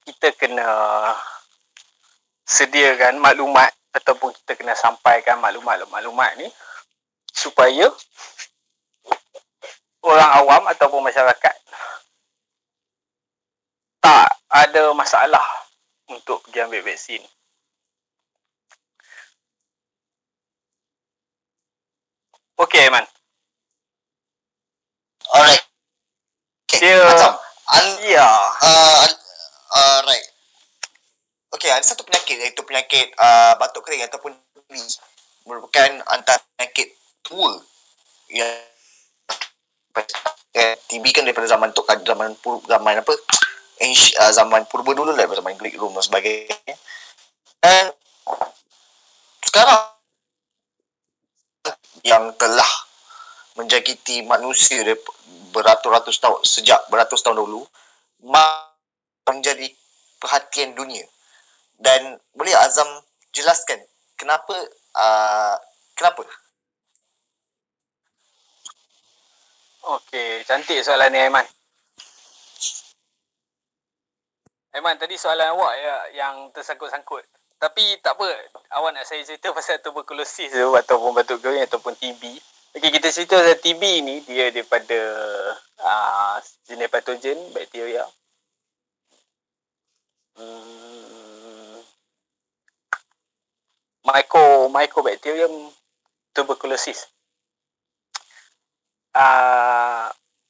[0.02, 0.68] kita kena
[2.42, 6.48] sediakan maklumat ataupun kita kena sampaikan maklumat-maklumat ni
[7.32, 7.86] supaya
[10.02, 11.56] orang awam ataupun masyarakat
[14.02, 15.46] tak ada masalah
[16.10, 17.22] untuk pergi ambil vaksin.
[22.62, 23.02] Okey, Aiman.
[25.34, 25.62] Alright.
[26.70, 27.34] Okay, Dia- Azam.
[27.72, 28.22] An, Ya.
[28.62, 29.02] uh,
[29.74, 30.26] uh, right.
[31.52, 34.72] Okay, ada satu penyakit iaitu penyakit uh, batuk kering ataupun TB.
[35.42, 36.94] merupakan antara penyakit
[37.26, 37.58] tua
[38.30, 38.54] yang
[40.54, 43.12] eh, TB kan daripada zaman Tok Kadir, zaman pur, zaman apa?
[43.82, 46.78] Uh, zaman purba dulu lah, zaman Greek Rome dan sebagainya.
[47.58, 47.90] Dan
[49.42, 49.91] sekarang
[52.02, 52.70] yang telah
[53.54, 54.82] menjangkiti manusia
[55.52, 57.62] beratus-ratus tahun sejak beratus tahun dahulu
[59.28, 59.68] menjadi
[60.18, 61.04] perhatian dunia
[61.78, 62.88] dan boleh Azam
[63.34, 63.78] jelaskan
[64.16, 64.54] kenapa
[64.96, 65.56] uh,
[65.98, 66.24] kenapa
[69.82, 71.42] Okey, cantik soalan ni Aiman.
[74.78, 77.26] Aiman, tadi soalan awak ya, yang tersangkut-sangkut.
[77.62, 78.26] Tapi tak apa,
[78.74, 82.22] awak nak saya cerita pasal tuberkulosis tu ataupun batuk kering ataupun TB.
[82.74, 84.98] Okey, kita cerita pasal TB ni, dia daripada
[85.78, 86.34] uh,
[86.66, 88.02] jenis patogen, bakteria.
[90.34, 91.78] Hmm,
[94.10, 95.70] micro, mycobacterium
[96.34, 97.06] tuberculosis.
[99.12, 100.08] Uh,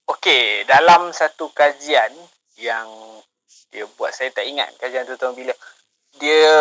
[0.09, 2.15] Okey, dalam satu kajian
[2.57, 2.87] yang
[3.75, 5.55] dia buat, saya tak ingat kajian tu tahun bila.
[6.21, 6.57] Dia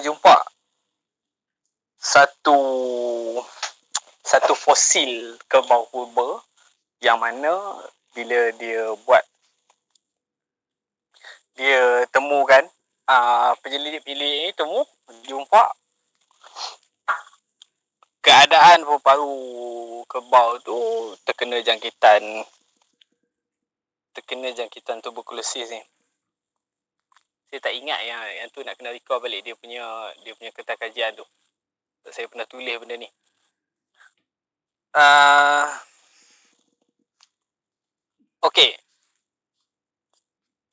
[0.00, 0.36] jumpa
[2.00, 2.58] satu
[4.24, 6.40] satu fosil kerbau purba
[7.04, 7.80] yang mana
[8.16, 9.24] bila dia buat
[11.54, 12.66] dia temukan
[13.06, 14.80] uh, penyelidik-penyelidik ni temu
[15.28, 15.70] jumpa
[18.24, 19.36] keadaan paru
[20.08, 20.78] kerbau tu
[21.28, 22.42] terkena jangkitan
[24.14, 25.82] terkena jangkitan tuberkulosis ni.
[27.50, 29.82] Saya tak ingat yang yang tu nak kena recall balik dia punya
[30.22, 31.24] dia punya kertas kajian tu.
[32.10, 33.08] Saya pernah tulis benda ni.
[34.94, 35.66] Uh,
[38.44, 38.76] okay.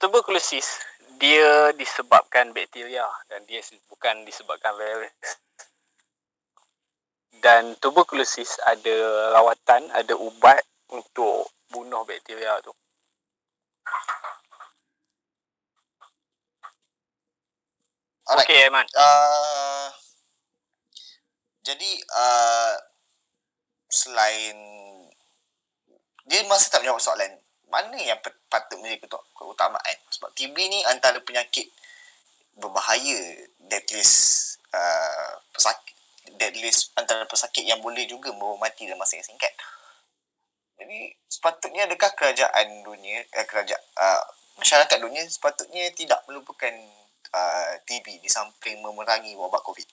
[0.02, 0.82] Tuberkulosis
[1.22, 5.14] dia disebabkan bakteria dan dia bukan disebabkan virus
[7.42, 8.96] dan tuberkulosis ada
[9.34, 10.62] rawatan, ada ubat
[10.94, 12.72] untuk bunuh bakteria tu.
[18.32, 18.48] Alright.
[18.48, 18.88] Okey, Aiman.
[18.96, 19.92] Uh,
[21.68, 22.80] jadi uh,
[23.92, 24.56] selain
[26.24, 27.28] dia masih tak menjawab soalan
[27.68, 28.16] mana yang
[28.48, 31.68] patut menjadi keut- keutamaan sebab TB ni antara penyakit
[32.56, 33.20] berbahaya
[33.68, 34.16] death list
[34.72, 35.96] uh, pesakit
[36.40, 39.52] death list antara pesakit yang boleh juga membawa mati dalam masa yang singkat
[40.80, 44.24] jadi sepatutnya adakah kerajaan dunia eh, kerajaan uh,
[44.56, 46.72] masyarakat dunia sepatutnya tidak melupakan
[47.34, 49.90] uh, TB di samping memerangi wabak COVID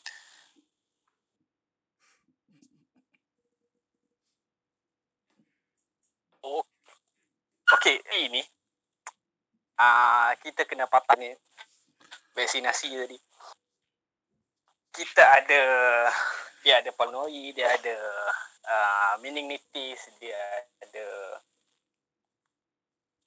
[6.48, 6.62] Oh.
[7.74, 8.40] Okey, ini
[9.76, 11.30] uh, kita kena papan ni
[12.32, 13.18] vaksinasi tadi.
[14.94, 15.62] Kita ada
[16.62, 17.96] dia ada pulmonary, dia ada
[18.64, 20.38] uh, meningitis, dia
[20.80, 21.06] ada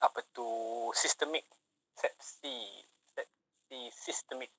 [0.02, 0.48] apa tu
[0.98, 1.46] systemic
[1.94, 2.82] sepsi
[3.72, 4.52] sepsi systemic.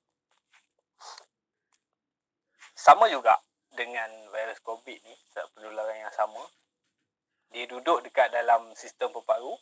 [2.74, 3.38] Sama juga
[3.70, 5.14] dengan virus covid ni
[5.54, 6.42] penularan yang sama.
[7.54, 9.54] Dia duduk dekat dalam sistem paru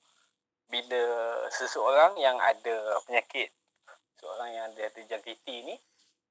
[0.73, 1.05] bila
[1.53, 3.53] seseorang yang ada penyakit
[4.17, 5.77] seorang yang ada terjangkiti ni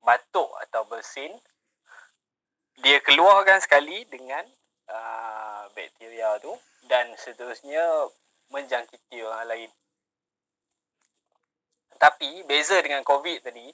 [0.01, 1.29] batuk atau bersin
[2.81, 4.41] dia keluarkan sekali dengan
[4.89, 6.57] uh, bakteria tu
[6.89, 8.09] dan seterusnya
[8.49, 9.71] menjangkiti orang lain
[12.01, 13.69] tapi beza dengan covid tadi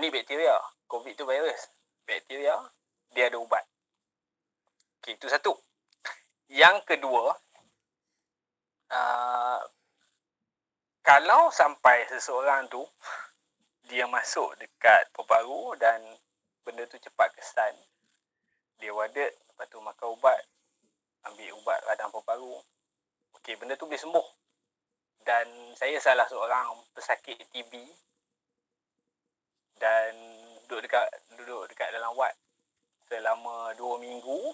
[0.00, 0.56] ini bakteria.
[0.88, 1.68] Covid tu virus.
[2.08, 2.56] Bakteria
[3.12, 3.60] dia ada ubat.
[5.04, 5.52] Okay, itu satu.
[6.48, 7.28] Yang kedua,
[8.88, 9.60] uh,
[11.04, 12.80] kalau sampai seseorang tu
[13.84, 16.00] dia masuk dekat paru dan
[16.64, 17.76] benda tu cepat kesan,
[18.80, 20.40] dia wadet, lepas tu makan ubat,
[21.28, 22.60] ambil ubat radang paru
[23.48, 24.26] okey, benda tu boleh sembuh.
[25.22, 25.46] Dan
[25.78, 27.72] saya salah seorang pesakit TB
[29.78, 30.12] dan
[30.66, 31.06] duduk dekat
[31.38, 32.34] duduk dekat dalam wad
[33.06, 34.52] selama 2 minggu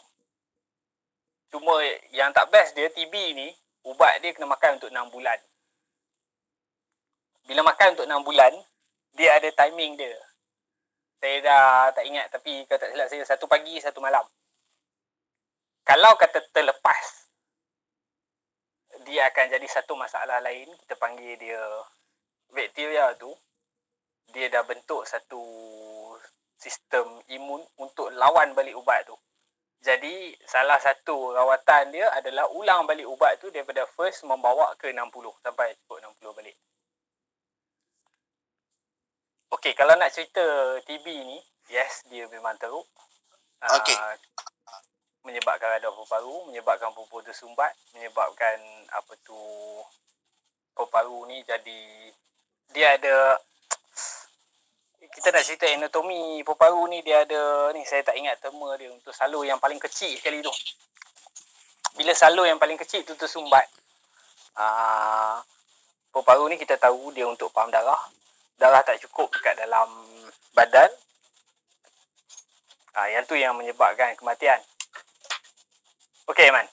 [1.54, 1.78] Cuma
[2.10, 3.54] yang tak best dia TB ni
[3.86, 5.38] ubat dia kena makan untuk 6 bulan.
[7.46, 8.52] Bila makan untuk 6 bulan,
[9.14, 10.18] dia ada timing dia.
[11.22, 14.26] Saya dah tak ingat tapi kalau tak silap saya satu pagi satu malam.
[15.86, 17.24] Kalau kata terlepas
[19.05, 21.61] dia akan jadi satu masalah lain, kita panggil dia
[22.50, 23.30] bakteria tu
[24.32, 25.42] dia dah bentuk satu
[26.57, 29.16] sistem imun untuk lawan balik ubat tu.
[29.84, 35.12] Jadi salah satu rawatan dia adalah ulang balik ubat tu daripada first membawa ke 60
[35.44, 36.57] sampai cukup 60 balik.
[39.52, 40.42] Okey, kalau nak cerita
[40.88, 41.38] TB ni,
[41.68, 42.88] yes dia memang teruk.
[43.61, 43.92] Okey.
[43.92, 44.16] Uh,
[45.25, 48.61] menyebabkan radang paru-paru, menyebabkan paru-paru tersumbat, menyebabkan
[48.93, 49.37] apa tu
[50.77, 51.81] paru-paru ni jadi
[52.75, 53.39] dia ada
[55.14, 59.14] kita nak cerita anatomi paru-paru ni dia ada ni saya tak ingat terma dia untuk
[59.16, 60.53] salur yang paling kecil sekali tu.
[61.95, 63.64] Bila salur yang paling kecil tu tersumbat
[64.61, 65.41] aa,
[66.12, 68.01] paru-paru ni kita tahu dia untuk pam darah.
[68.61, 69.89] Darah tak cukup dekat dalam
[70.53, 70.91] badan.
[72.95, 74.59] Ah yang tu yang menyebabkan kematian.
[76.25, 76.66] Okey Aiman.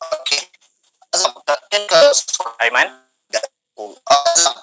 [0.00, 0.40] Okey.
[1.12, 2.12] Azam, kan kalau
[2.64, 2.88] Aiman.
[4.08, 4.54] Azam.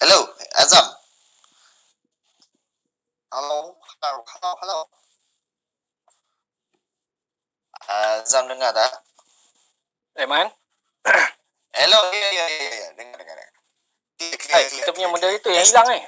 [0.00, 0.18] Hello,
[0.56, 0.86] Azam.
[3.32, 4.78] Hello, hello, hello, hello.
[7.92, 8.92] Azam dengar tak?
[10.16, 10.48] Aiman.
[11.76, 12.88] Hello, ya, ya, ya, ya.
[12.96, 13.55] Dengar, dengar, dengar.
[14.16, 15.60] Clear, clear, Hai, kita punya moderator clear.
[15.60, 16.00] yang hilang ni.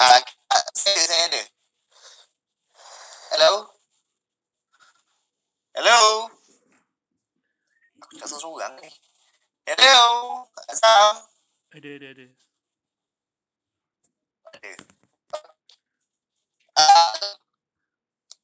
[0.00, 0.16] Ah,
[0.48, 1.42] ah, saya, saya ada.
[3.36, 3.52] Hello?
[5.76, 6.00] Hello?
[8.00, 8.88] Aku tak seorang ni.
[9.68, 10.00] Hello?
[10.72, 11.20] Azam?
[11.76, 12.26] Ada, ada, ada.
[14.56, 14.72] Ada.
[16.80, 17.12] Ah,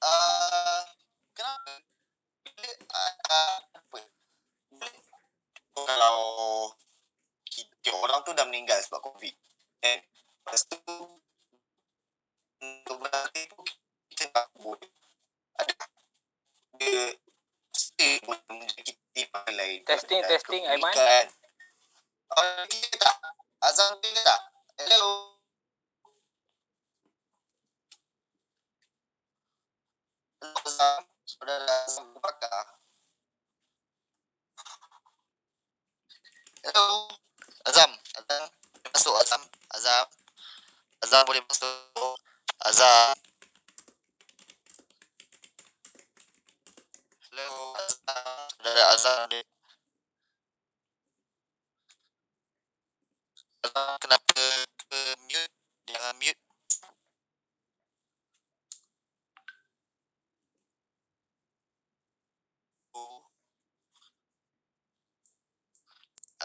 [0.05, 0.81] ah,
[1.33, 1.73] kenapa?
[2.45, 3.99] Bila, ah, ah, apa?
[5.73, 6.17] Kalau
[7.83, 9.35] kita, orang tu dah meninggal sebab COVID.
[9.83, 9.99] Kan?
[9.99, 10.79] Lepas tu,
[12.63, 13.59] untuk berarti tu,
[14.15, 14.87] kita tak boleh.
[15.59, 15.75] Ada.
[16.79, 17.11] Dia,
[17.75, 19.79] mesti boleh menjangkiti orang lain.
[19.83, 20.95] Testing, Dan testing, Aiman.
[22.33, 23.17] Oh, kita tak?
[23.67, 24.41] Azam kita tak?
[24.79, 25.35] Hello?
[30.39, 31.03] Hello, Azam.
[31.27, 32.79] Saudara Azam Bakar.
[36.63, 37.22] Hello.
[37.69, 37.91] Azam.
[38.19, 38.49] Azam.
[38.95, 39.43] Masuk Azam.
[39.77, 40.07] Azam.
[41.05, 42.17] Azam boleh masuk.
[42.69, 43.15] Azam.
[47.31, 47.75] Hello.
[47.79, 48.49] Azam.
[48.57, 49.29] Saudara Azam.
[49.31, 49.47] dia-
[53.65, 54.33] Azam kenapa
[54.91, 55.55] ke mute?
[55.89, 56.41] Jangan mute.
[62.95, 63.23] Oh.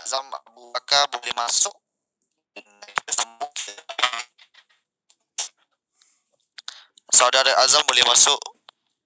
[0.08, 1.76] Azam Abu Bakar boleh masuk.
[7.12, 8.40] Saudara Azam boleh masuk.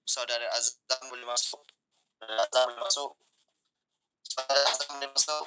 [0.06, 0.78] Saudara Azam
[1.10, 1.58] boleh masuk.
[2.22, 3.10] Saudara Azam boleh masuk.
[4.22, 5.46] Saudara Azam boleh masuk.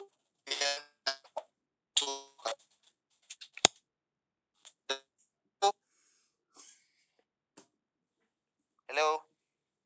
[8.92, 9.24] Hello.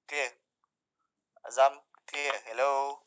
[0.09, 0.33] Clear.
[1.45, 1.77] Azam
[2.09, 2.33] clear.
[2.49, 3.05] Hello.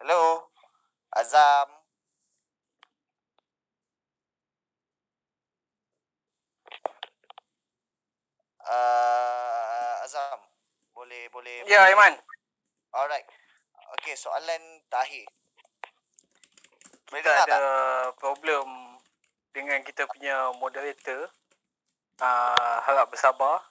[0.00, 0.52] Hello.
[1.16, 1.68] Azam.
[8.60, 10.38] Uh, Azam.
[10.92, 11.64] Boleh boleh.
[11.64, 11.90] Ya boleh.
[11.96, 12.14] Aiman.
[12.92, 13.26] Alright.
[13.98, 14.62] Okay, soalan
[14.92, 15.24] terakhir.
[17.08, 18.18] Boleh Kita ada tak?
[18.18, 18.66] problem
[19.54, 21.30] dengan kita punya moderator.
[22.20, 23.62] Ah harap bersabar.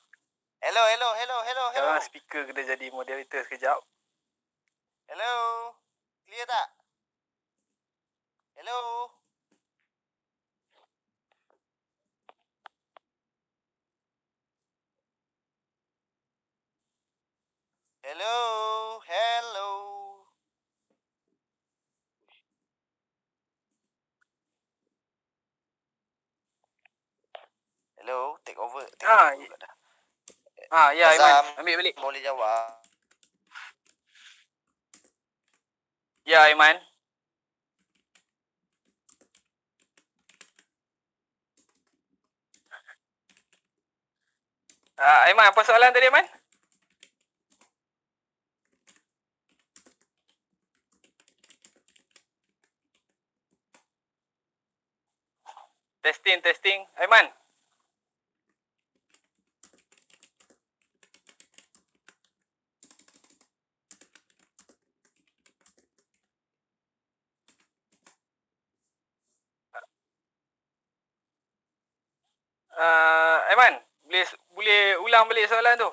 [0.61, 1.93] Hello, hello, hello, hello, hello.
[1.93, 3.79] Sekarang speaker kena jadi moderator sekejap.
[5.09, 5.75] Hello.
[6.27, 6.69] Clear tak?
[8.55, 9.11] Hello.
[18.03, 19.69] Hello, hello.
[27.97, 28.85] Hello, take over.
[28.99, 29.73] Take Ah, over y- pula dah.
[30.71, 31.45] Ah ya Azam.
[31.45, 31.95] Aiman, ambil balik.
[31.97, 32.84] Boleh jawab.
[36.25, 36.81] Ya Aiman.
[44.97, 46.25] Ah Aiman, apa soalan tadi Aiman?
[56.01, 56.81] Testing, testing.
[56.97, 57.44] Aiman.
[72.75, 75.89] Uh, Aiman, boleh boleh ulang balik soalan tu?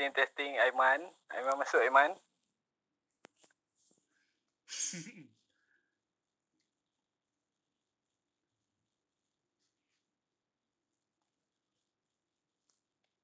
[0.00, 0.56] Testing, testing.
[0.56, 1.04] Aiman.
[1.36, 2.08] Aiman masuk, Aiman.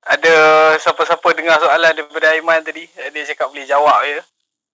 [0.04, 2.84] Ada siapa-siapa dengar soalan daripada Aiman tadi?
[2.92, 4.20] Dia cakap boleh jawab je.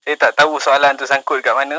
[0.03, 1.79] Saya tak tahu soalan tu sangkut kat mana.